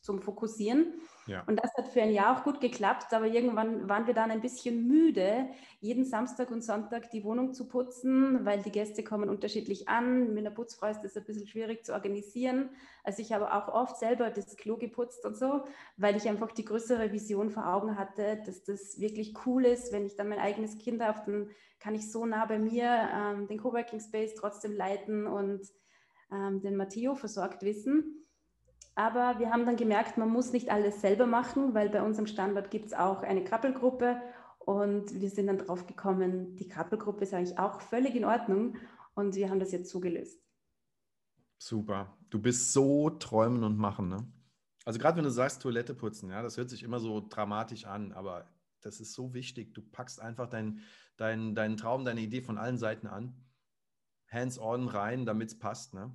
zum 0.02 0.22
Fokussieren. 0.22 0.94
Und 1.46 1.62
das 1.62 1.72
hat 1.76 1.88
für 1.88 2.02
ein 2.02 2.12
Jahr 2.12 2.36
auch 2.36 2.44
gut 2.44 2.60
geklappt, 2.60 3.12
aber 3.12 3.26
irgendwann 3.26 3.88
waren 3.88 4.06
wir 4.06 4.14
dann 4.14 4.30
ein 4.30 4.40
bisschen 4.40 4.86
müde, 4.88 5.48
jeden 5.80 6.04
Samstag 6.04 6.50
und 6.50 6.62
Sonntag 6.64 7.10
die 7.10 7.22
Wohnung 7.24 7.52
zu 7.52 7.68
putzen, 7.68 8.44
weil 8.44 8.62
die 8.62 8.72
Gäste 8.72 9.04
kommen 9.04 9.28
unterschiedlich 9.28 9.88
an. 9.88 10.34
Mit 10.34 10.44
einer 10.44 10.54
Putzfrau 10.54 10.88
ist 10.88 11.02
das 11.02 11.16
ein 11.16 11.24
bisschen 11.24 11.46
schwierig 11.46 11.84
zu 11.84 11.92
organisieren. 11.92 12.70
Also 13.04 13.22
ich 13.22 13.32
habe 13.32 13.52
auch 13.52 13.68
oft 13.68 13.96
selber 13.96 14.30
das 14.30 14.56
Klo 14.56 14.76
geputzt 14.76 15.24
und 15.24 15.36
so, 15.36 15.62
weil 15.96 16.16
ich 16.16 16.28
einfach 16.28 16.50
die 16.52 16.64
größere 16.64 17.12
Vision 17.12 17.50
vor 17.50 17.66
Augen 17.66 17.96
hatte, 17.96 18.42
dass 18.44 18.64
das 18.64 19.00
wirklich 19.00 19.34
cool 19.46 19.64
ist, 19.64 19.92
wenn 19.92 20.06
ich 20.06 20.16
dann 20.16 20.28
mein 20.28 20.40
eigenes 20.40 20.78
Kind 20.78 21.00
habe, 21.00 21.20
dann 21.26 21.50
kann 21.78 21.94
ich 21.94 22.10
so 22.10 22.26
nah 22.26 22.44
bei 22.44 22.58
mir 22.58 23.08
ähm, 23.14 23.46
den 23.46 23.58
Coworking 23.58 24.00
Space 24.00 24.34
trotzdem 24.34 24.74
leiten 24.74 25.26
und 25.26 25.62
ähm, 26.32 26.60
den 26.60 26.76
Matteo 26.76 27.14
versorgt 27.14 27.62
wissen. 27.62 28.19
Aber 28.94 29.38
wir 29.38 29.50
haben 29.50 29.66
dann 29.66 29.76
gemerkt, 29.76 30.18
man 30.18 30.28
muss 30.28 30.52
nicht 30.52 30.70
alles 30.70 31.00
selber 31.00 31.26
machen, 31.26 31.74
weil 31.74 31.88
bei 31.88 32.02
unserem 32.02 32.26
Standort 32.26 32.70
gibt 32.70 32.86
es 32.86 32.92
auch 32.92 33.22
eine 33.22 33.44
Krabbelgruppe 33.44 34.20
und 34.58 35.20
wir 35.20 35.30
sind 35.30 35.46
dann 35.46 35.58
drauf 35.58 35.86
gekommen, 35.86 36.56
die 36.56 36.68
Krabbelgruppe 36.68 37.22
ist 37.22 37.32
eigentlich 37.32 37.58
auch 37.58 37.80
völlig 37.80 38.14
in 38.14 38.24
Ordnung 38.24 38.76
und 39.14 39.34
wir 39.34 39.48
haben 39.48 39.60
das 39.60 39.72
jetzt 39.72 39.90
zugelöst. 39.90 40.42
Super. 41.58 42.16
Du 42.30 42.40
bist 42.40 42.72
so 42.72 43.10
träumen 43.10 43.64
und 43.64 43.76
machen, 43.76 44.08
ne? 44.08 44.26
Also 44.84 44.98
gerade 44.98 45.18
wenn 45.18 45.24
du 45.24 45.30
sagst 45.30 45.62
Toilette 45.62 45.94
putzen, 45.94 46.30
ja, 46.30 46.42
das 46.42 46.56
hört 46.56 46.70
sich 46.70 46.82
immer 46.82 47.00
so 47.00 47.26
dramatisch 47.28 47.84
an, 47.84 48.12
aber 48.12 48.48
das 48.80 49.00
ist 49.00 49.12
so 49.12 49.34
wichtig. 49.34 49.74
Du 49.74 49.82
packst 49.82 50.20
einfach 50.20 50.48
deinen 50.48 50.80
dein, 51.20 51.54
dein 51.54 51.76
Traum, 51.76 52.04
deine 52.04 52.22
Idee 52.22 52.40
von 52.40 52.56
allen 52.58 52.78
Seiten 52.78 53.06
an, 53.06 53.34
hands-on 54.30 54.88
rein, 54.88 55.26
damit 55.26 55.48
es 55.48 55.58
passt, 55.58 55.94
ne? 55.94 56.14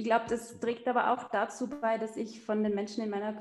Ich 0.00 0.06
glaube, 0.06 0.24
das 0.30 0.58
trägt 0.60 0.88
aber 0.88 1.12
auch 1.12 1.28
dazu 1.28 1.68
bei, 1.68 1.98
dass 1.98 2.16
ich 2.16 2.42
von 2.42 2.62
den 2.62 2.74
Menschen 2.74 3.04
in 3.04 3.10
meiner 3.10 3.38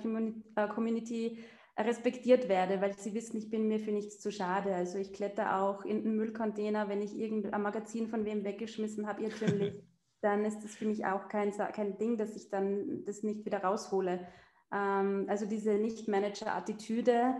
äh, 0.57 0.67
Community 0.67 1.41
respektiert 1.77 2.49
werde, 2.49 2.81
weil 2.81 2.97
sie 2.97 3.13
wissen, 3.13 3.37
ich 3.37 3.49
bin 3.49 3.69
mir 3.69 3.79
für 3.79 3.93
nichts 3.93 4.19
zu 4.19 4.29
schade. 4.29 4.75
Also 4.75 4.97
ich 4.97 5.13
kletter 5.13 5.61
auch 5.61 5.85
in 5.85 6.03
den 6.03 6.17
Müllcontainer, 6.17 6.89
wenn 6.89 7.01
ich 7.01 7.17
irgendein 7.17 7.61
Magazin 7.61 8.09
von 8.09 8.25
wem 8.25 8.43
weggeschmissen 8.43 9.07
habe, 9.07 9.23
irrtümlich, 9.23 9.73
dann 10.21 10.43
ist 10.43 10.61
das 10.61 10.75
für 10.75 10.85
mich 10.85 11.05
auch 11.05 11.29
kein, 11.29 11.53
kein 11.53 11.97
Ding, 11.97 12.17
dass 12.17 12.35
ich 12.35 12.49
dann 12.49 13.05
das 13.05 13.23
nicht 13.23 13.45
wieder 13.45 13.63
raushole. 13.63 14.27
Ähm, 14.73 15.27
also 15.29 15.45
diese 15.45 15.75
Nicht-Manager-Attitüde, 15.75 17.35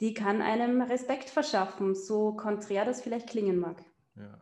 die 0.00 0.14
kann 0.14 0.40
einem 0.40 0.80
Respekt 0.80 1.28
verschaffen, 1.28 1.94
so 1.94 2.32
konträr 2.32 2.86
das 2.86 3.02
vielleicht 3.02 3.28
klingen 3.28 3.58
mag. 3.58 3.84
Ja. 4.16 4.40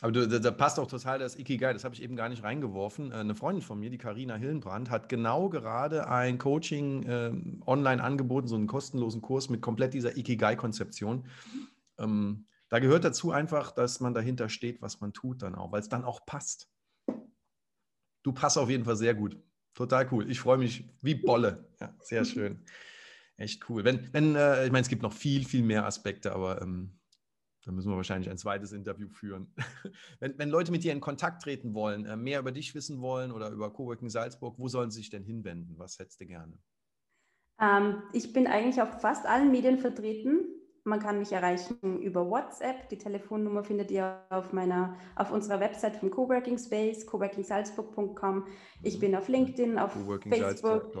Aber 0.00 0.12
du, 0.12 0.28
da, 0.28 0.50
passt 0.52 0.78
auch 0.78 0.86
total 0.86 1.18
das 1.18 1.36
Ikigai, 1.36 1.72
das 1.72 1.82
habe 1.82 1.94
ich 1.94 2.02
eben 2.02 2.14
gar 2.14 2.28
nicht 2.28 2.44
reingeworfen. 2.44 3.10
Äh, 3.10 3.16
eine 3.16 3.34
Freundin 3.34 3.62
von 3.62 3.80
mir, 3.80 3.90
die 3.90 3.98
Karina 3.98 4.36
Hillenbrand, 4.36 4.90
hat 4.90 5.08
genau 5.08 5.48
gerade 5.48 6.08
ein 6.08 6.38
Coaching 6.38 7.02
äh, 7.02 7.32
online 7.66 8.02
angeboten, 8.02 8.46
so 8.46 8.54
einen 8.54 8.68
kostenlosen 8.68 9.22
Kurs 9.22 9.48
mit 9.48 9.60
komplett 9.60 9.94
dieser 9.94 10.16
Ikigai-Konzeption. 10.16 11.26
Ähm, 11.98 12.46
da 12.68 12.78
gehört 12.78 13.04
dazu 13.04 13.32
einfach, 13.32 13.72
dass 13.72 13.98
man 13.98 14.14
dahinter 14.14 14.48
steht, 14.48 14.82
was 14.82 15.00
man 15.00 15.12
tut 15.12 15.42
dann 15.42 15.54
auch, 15.54 15.72
weil 15.72 15.80
es 15.80 15.88
dann 15.88 16.04
auch 16.04 16.24
passt. 16.26 16.68
Du 18.22 18.32
passt 18.32 18.58
auf 18.58 18.68
jeden 18.68 18.84
Fall 18.84 18.96
sehr 18.96 19.14
gut. 19.14 19.36
Total 19.74 20.06
cool. 20.12 20.30
Ich 20.30 20.40
freue 20.40 20.58
mich 20.58 20.84
wie 21.02 21.14
Bolle. 21.14 21.68
Ja, 21.80 21.94
sehr 22.00 22.24
schön. 22.24 22.64
Echt 23.36 23.68
cool. 23.70 23.84
Wenn, 23.84 24.12
wenn, 24.12 24.34
äh, 24.34 24.66
ich 24.66 24.72
meine, 24.72 24.82
es 24.82 24.88
gibt 24.88 25.02
noch 25.02 25.12
viel, 25.12 25.44
viel 25.44 25.62
mehr 25.62 25.86
Aspekte, 25.86 26.32
aber 26.32 26.60
ähm, 26.60 26.98
da 27.68 27.72
müssen 27.72 27.90
wir 27.90 27.96
wahrscheinlich 27.96 28.30
ein 28.30 28.38
zweites 28.38 28.72
Interview 28.72 29.10
führen. 29.10 29.52
wenn, 30.20 30.38
wenn 30.38 30.48
Leute 30.48 30.72
mit 30.72 30.84
dir 30.84 30.92
in 30.92 31.02
Kontakt 31.02 31.42
treten 31.42 31.74
wollen, 31.74 32.06
äh, 32.06 32.16
mehr 32.16 32.40
über 32.40 32.50
dich 32.50 32.74
wissen 32.74 33.02
wollen 33.02 33.30
oder 33.30 33.50
über 33.50 33.70
Coworking 33.70 34.08
Salzburg, 34.08 34.54
wo 34.56 34.68
sollen 34.68 34.90
sie 34.90 35.00
sich 35.00 35.10
denn 35.10 35.22
hinwenden? 35.22 35.74
Was 35.78 35.98
hättest 35.98 36.18
du 36.22 36.26
gerne? 36.26 36.58
Ähm, 37.60 38.02
ich 38.14 38.32
bin 38.32 38.46
eigentlich 38.46 38.80
auf 38.80 39.02
fast 39.02 39.26
allen 39.26 39.50
Medien 39.50 39.76
vertreten. 39.76 40.46
Man 40.84 40.98
kann 40.98 41.18
mich 41.18 41.30
erreichen 41.30 42.00
über 42.00 42.30
WhatsApp. 42.30 42.88
Die 42.88 42.96
Telefonnummer 42.96 43.62
findet 43.62 43.90
ihr 43.90 44.24
auf 44.30 44.54
meiner, 44.54 44.96
auf 45.16 45.30
unserer 45.30 45.60
Website 45.60 45.96
vom 45.96 46.10
Coworking 46.10 46.56
Space, 46.56 47.04
coworkingsalzburg.com. 47.04 48.46
Ich 48.82 48.96
mhm. 48.96 49.00
bin 49.00 49.14
auf 49.14 49.28
LinkedIn, 49.28 49.78
auf 49.78 49.92
Facebook. 49.92 50.96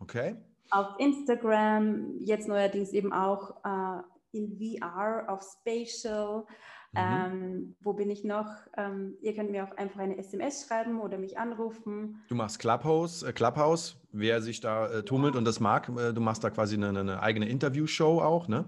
Okay 0.00 0.36
auf 0.70 0.98
Instagram, 0.98 2.18
jetzt 2.20 2.48
neuerdings 2.48 2.92
eben 2.92 3.12
auch 3.12 3.56
äh, 3.64 4.02
in 4.32 4.58
VR, 4.58 5.24
auf 5.28 5.42
Spatial. 5.42 6.44
Mhm. 6.92 6.98
Ähm, 6.98 7.76
wo 7.80 7.92
bin 7.92 8.10
ich 8.10 8.24
noch? 8.24 8.48
Ähm, 8.76 9.16
ihr 9.20 9.34
könnt 9.34 9.50
mir 9.50 9.64
auch 9.64 9.76
einfach 9.76 10.00
eine 10.00 10.16
SMS 10.16 10.66
schreiben 10.66 11.00
oder 11.00 11.18
mich 11.18 11.38
anrufen. 11.38 12.22
Du 12.28 12.34
machst 12.34 12.58
Clubhouse, 12.58 13.22
äh, 13.22 13.32
Clubhouse 13.32 14.00
wer 14.12 14.40
sich 14.40 14.60
da 14.60 14.86
äh, 14.88 15.02
tummelt 15.02 15.34
ja. 15.34 15.38
und 15.38 15.44
das 15.44 15.60
mag, 15.60 15.88
äh, 15.88 16.12
du 16.12 16.20
machst 16.20 16.42
da 16.42 16.50
quasi 16.50 16.76
eine, 16.76 16.88
eine 16.98 17.22
eigene 17.22 17.48
Interviewshow 17.48 18.20
auch, 18.20 18.48
ne? 18.48 18.64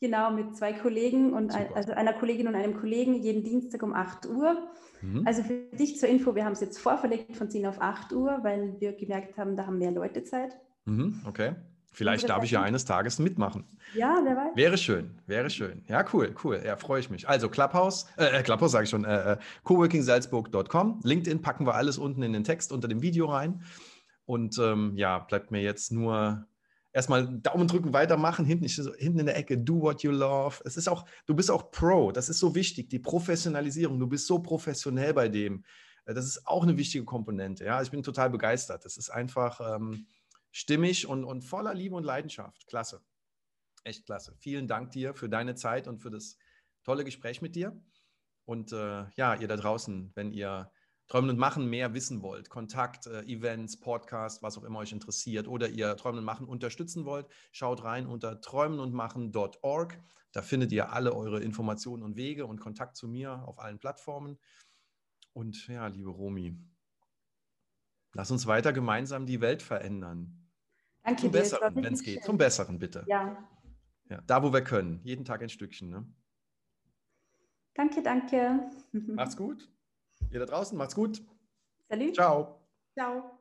Genau, 0.00 0.32
mit 0.32 0.56
zwei 0.56 0.72
Kollegen 0.72 1.32
und 1.32 1.54
ein, 1.54 1.72
also 1.74 1.92
einer 1.92 2.12
Kollegin 2.12 2.48
und 2.48 2.56
einem 2.56 2.76
Kollegen 2.76 3.14
jeden 3.14 3.44
Dienstag 3.44 3.84
um 3.84 3.94
8 3.94 4.26
Uhr. 4.26 4.68
Mhm. 5.00 5.24
Also 5.24 5.44
für 5.44 5.54
dich 5.76 6.00
zur 6.00 6.08
Info, 6.08 6.34
wir 6.34 6.44
haben 6.44 6.54
es 6.54 6.60
jetzt 6.60 6.78
vorverlegt 6.78 7.36
von 7.36 7.48
10 7.48 7.66
auf 7.66 7.80
8 7.80 8.12
Uhr, 8.12 8.40
weil 8.42 8.80
wir 8.80 8.94
gemerkt 8.94 9.38
haben, 9.38 9.56
da 9.56 9.66
haben 9.66 9.78
mehr 9.78 9.92
Leute 9.92 10.24
Zeit. 10.24 10.58
Mhm, 10.86 11.22
okay. 11.24 11.54
Vielleicht 11.92 12.28
darf 12.28 12.42
ich 12.42 12.52
ja 12.52 12.62
eines 12.62 12.86
Tages 12.86 13.18
mitmachen. 13.18 13.66
Ja, 13.94 14.18
wer 14.24 14.34
weiß. 14.34 14.56
Wäre 14.56 14.78
schön, 14.78 15.10
wäre 15.26 15.50
schön. 15.50 15.84
Ja, 15.88 16.04
cool, 16.12 16.34
cool. 16.42 16.62
Ja, 16.64 16.76
freue 16.76 17.00
ich 17.00 17.10
mich. 17.10 17.28
Also 17.28 17.50
Clubhouse, 17.50 18.06
äh, 18.16 18.38
äh 18.38 18.42
Clubhouse 18.42 18.72
sage 18.72 18.84
ich 18.84 18.90
schon, 18.90 19.04
äh, 19.04 19.32
äh, 19.32 19.36
coworkingsalzburg.com. 19.64 21.00
LinkedIn 21.04 21.42
packen 21.42 21.66
wir 21.66 21.74
alles 21.74 21.98
unten 21.98 22.22
in 22.22 22.32
den 22.32 22.44
Text 22.44 22.72
unter 22.72 22.88
dem 22.88 23.02
Video 23.02 23.26
rein. 23.26 23.62
Und 24.24 24.58
ähm, 24.58 24.96
ja, 24.96 25.18
bleibt 25.18 25.50
mir 25.50 25.60
jetzt 25.60 25.92
nur 25.92 26.46
erstmal 26.94 27.26
Daumen 27.40 27.68
drücken, 27.68 27.92
weitermachen, 27.92 28.46
hinten, 28.46 28.66
hinten 28.66 29.18
in 29.18 29.26
der 29.26 29.36
Ecke, 29.36 29.58
do 29.58 29.80
what 29.82 30.02
you 30.02 30.12
love. 30.12 30.62
Es 30.64 30.78
ist 30.78 30.88
auch, 30.88 31.04
du 31.26 31.34
bist 31.34 31.50
auch 31.50 31.70
Pro, 31.70 32.10
das 32.10 32.30
ist 32.30 32.38
so 32.38 32.54
wichtig, 32.54 32.88
die 32.88 33.00
Professionalisierung. 33.00 34.00
Du 34.00 34.06
bist 34.06 34.26
so 34.26 34.38
professionell 34.38 35.12
bei 35.12 35.28
dem. 35.28 35.62
Äh, 36.06 36.14
das 36.14 36.24
ist 36.24 36.46
auch 36.46 36.62
eine 36.62 36.78
wichtige 36.78 37.04
Komponente. 37.04 37.66
Ja, 37.66 37.82
ich 37.82 37.90
bin 37.90 38.02
total 38.02 38.30
begeistert. 38.30 38.86
Das 38.86 38.96
ist 38.96 39.10
einfach. 39.10 39.60
Ähm, 39.76 40.06
stimmig 40.52 41.06
und, 41.08 41.24
und 41.24 41.42
voller 41.42 41.74
Liebe 41.74 41.96
und 41.96 42.04
Leidenschaft. 42.04 42.66
Klasse. 42.66 43.02
Echt 43.84 44.06
klasse. 44.06 44.36
Vielen 44.38 44.68
Dank 44.68 44.92
dir 44.92 45.14
für 45.14 45.28
deine 45.28 45.56
Zeit 45.56 45.88
und 45.88 45.98
für 45.98 46.10
das 46.10 46.38
tolle 46.84 47.04
Gespräch 47.04 47.42
mit 47.42 47.56
dir. 47.56 47.82
Und 48.44 48.72
äh, 48.72 49.06
ja, 49.16 49.34
ihr 49.34 49.48
da 49.48 49.56
draußen, 49.56 50.12
wenn 50.14 50.30
ihr 50.32 50.70
Träumen 51.08 51.30
und 51.30 51.38
Machen 51.38 51.68
mehr 51.68 51.94
wissen 51.94 52.22
wollt, 52.22 52.48
Kontakt, 52.48 53.06
äh, 53.06 53.22
Events, 53.24 53.78
Podcast, 53.78 54.42
was 54.42 54.56
auch 54.56 54.64
immer 54.64 54.78
euch 54.78 54.92
interessiert, 54.92 55.48
oder 55.48 55.68
ihr 55.68 55.96
Träumen 55.96 56.20
und 56.20 56.24
Machen 56.24 56.46
unterstützen 56.46 57.04
wollt, 57.04 57.26
schaut 57.50 57.84
rein 57.84 58.06
unter 58.06 58.40
träumenundmachen.org. 58.40 60.00
Da 60.32 60.42
findet 60.42 60.72
ihr 60.72 60.92
alle 60.92 61.14
eure 61.14 61.42
Informationen 61.42 62.02
und 62.02 62.16
Wege 62.16 62.46
und 62.46 62.60
Kontakt 62.60 62.96
zu 62.96 63.08
mir 63.08 63.46
auf 63.46 63.58
allen 63.58 63.78
Plattformen. 63.78 64.38
Und 65.34 65.66
ja, 65.68 65.86
liebe 65.86 66.10
Romi, 66.10 66.56
lass 68.14 68.30
uns 68.30 68.46
weiter 68.46 68.72
gemeinsam 68.72 69.26
die 69.26 69.40
Welt 69.40 69.62
verändern. 69.62 70.41
Danke 71.04 71.22
Zum 71.22 71.32
Besseren, 71.32 71.74
wenn 71.76 71.94
es 71.94 72.02
geht. 72.02 72.24
Zum 72.24 72.38
Besseren, 72.38 72.78
bitte. 72.78 73.04
Ja. 73.08 73.48
ja. 74.08 74.20
Da, 74.26 74.42
wo 74.42 74.52
wir 74.52 74.62
können. 74.62 75.00
Jeden 75.04 75.24
Tag 75.24 75.42
ein 75.42 75.48
Stückchen. 75.48 75.90
Ne? 75.90 76.06
Danke, 77.74 78.02
danke. 78.02 78.70
Macht's 78.92 79.36
gut. 79.36 79.68
Ihr 80.30 80.38
da 80.38 80.46
draußen, 80.46 80.76
macht's 80.78 80.94
gut. 80.94 81.22
Salut. 81.88 82.14
Ciao. 82.14 82.60
Ciao. 82.94 83.38